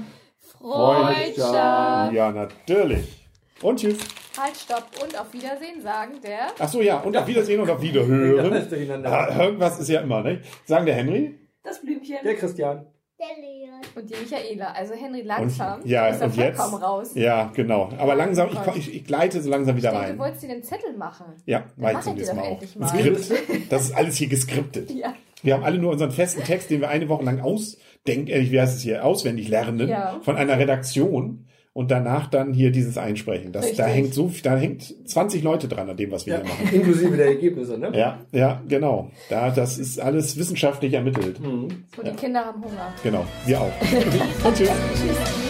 Freundschaft. 0.60 2.12
Ja, 2.12 2.32
natürlich. 2.32 3.26
Und 3.62 3.80
tschüss. 3.80 3.98
Halt, 4.36 4.56
stopp 4.56 4.88
und 5.02 5.18
auf 5.18 5.32
Wiedersehen 5.32 5.80
sagen 5.80 6.14
der. 6.22 6.48
Ach 6.58 6.68
so, 6.68 6.80
ja. 6.80 7.00
Und 7.00 7.16
auf 7.16 7.26
Wiedersehen 7.26 7.60
und 7.60 7.70
auf 7.70 7.80
Wiederhören. 7.80 9.06
Ah, 9.06 9.44
irgendwas 9.44 9.78
ist 9.78 9.88
ja 9.88 10.00
immer, 10.00 10.22
ne? 10.22 10.40
Sagen 10.64 10.86
der 10.86 10.96
Henry? 10.96 11.38
Das 11.62 11.80
Blümchen. 11.80 12.16
Der 12.24 12.34
Christian. 12.34 12.86
Der 13.18 13.26
Leon. 13.40 13.80
Und 13.94 14.10
die 14.10 14.14
Michaela. 14.16 14.72
Also 14.72 14.94
Henry 14.94 15.20
Und, 15.20 15.26
langsam. 15.26 15.80
ja, 15.84 16.08
ist 16.08 16.20
und 16.20 16.36
jetzt? 16.36 16.58
raus. 16.60 17.12
Ja, 17.14 17.52
genau. 17.54 17.88
Aber 17.96 18.16
langsam, 18.16 18.48
ich, 18.50 18.76
ich, 18.88 18.94
ich 18.96 19.04
gleite 19.04 19.40
so 19.40 19.48
langsam 19.50 19.76
wieder 19.76 19.90
Ich 19.90 19.94
denke, 19.94 20.08
rein. 20.08 20.16
du 20.16 20.22
wolltest 20.22 20.42
dir 20.42 20.48
den 20.48 20.62
Zettel 20.64 20.96
machen. 20.96 21.26
Ja, 21.46 21.64
mach 21.76 21.90
ich 21.90 21.94
nächsten 22.14 22.16
dir 22.16 22.34
Mal 22.34 22.42
Ein 22.44 22.58
mal. 22.80 22.88
Skript. 22.88 23.72
Das 23.72 23.82
ist 23.84 23.94
alles 23.96 24.16
hier 24.16 24.28
geskriptet. 24.28 24.90
Ja. 24.90 25.14
Wir 25.42 25.54
haben 25.54 25.62
alle 25.62 25.78
nur 25.78 25.92
unseren 25.92 26.10
festen 26.10 26.42
Text, 26.42 26.70
den 26.70 26.80
wir 26.80 26.88
eine 26.88 27.08
Woche 27.08 27.22
lang 27.24 27.40
ausdenken, 27.40 28.28
äh, 28.28 28.50
wie 28.50 28.60
heißt 28.60 28.76
es 28.76 28.82
hier, 28.82 29.04
auswendig 29.04 29.48
lernen, 29.48 29.88
Ja. 29.88 30.18
von 30.22 30.36
einer 30.36 30.58
Redaktion 30.58 31.46
und 31.74 31.90
danach 31.90 32.28
dann 32.28 32.54
hier 32.54 32.70
dieses 32.70 32.96
einsprechen. 32.96 33.52
Das, 33.52 33.74
da 33.74 33.84
hängt 33.86 34.14
so, 34.14 34.30
da 34.42 34.56
hängt 34.56 34.94
20 35.08 35.42
Leute 35.42 35.68
dran 35.68 35.90
an 35.90 35.96
dem, 35.96 36.10
was 36.12 36.24
wir 36.24 36.34
Ja, 36.34 36.40
hier 36.40 36.48
machen. 36.48 36.68
inklusive 36.72 37.16
der 37.16 37.26
Ergebnisse, 37.26 37.76
ne? 37.76 37.90
Ja, 37.92 38.20
ja, 38.32 38.62
genau. 38.66 39.10
Da, 39.28 39.50
das 39.50 39.76
ist 39.78 40.00
alles 40.00 40.38
wissenschaftlich 40.38 40.94
ermittelt. 40.94 41.38
So, 41.42 42.02
die 42.02 42.10
Kinder 42.12 42.46
haben 42.46 42.62
Hunger. 42.62 42.94
Genau. 43.02 43.26
Wir 43.44 43.60
auch. 43.60 43.72
und 44.44 44.56
tschüss. 44.56 44.68
Tschüss. 44.68 45.43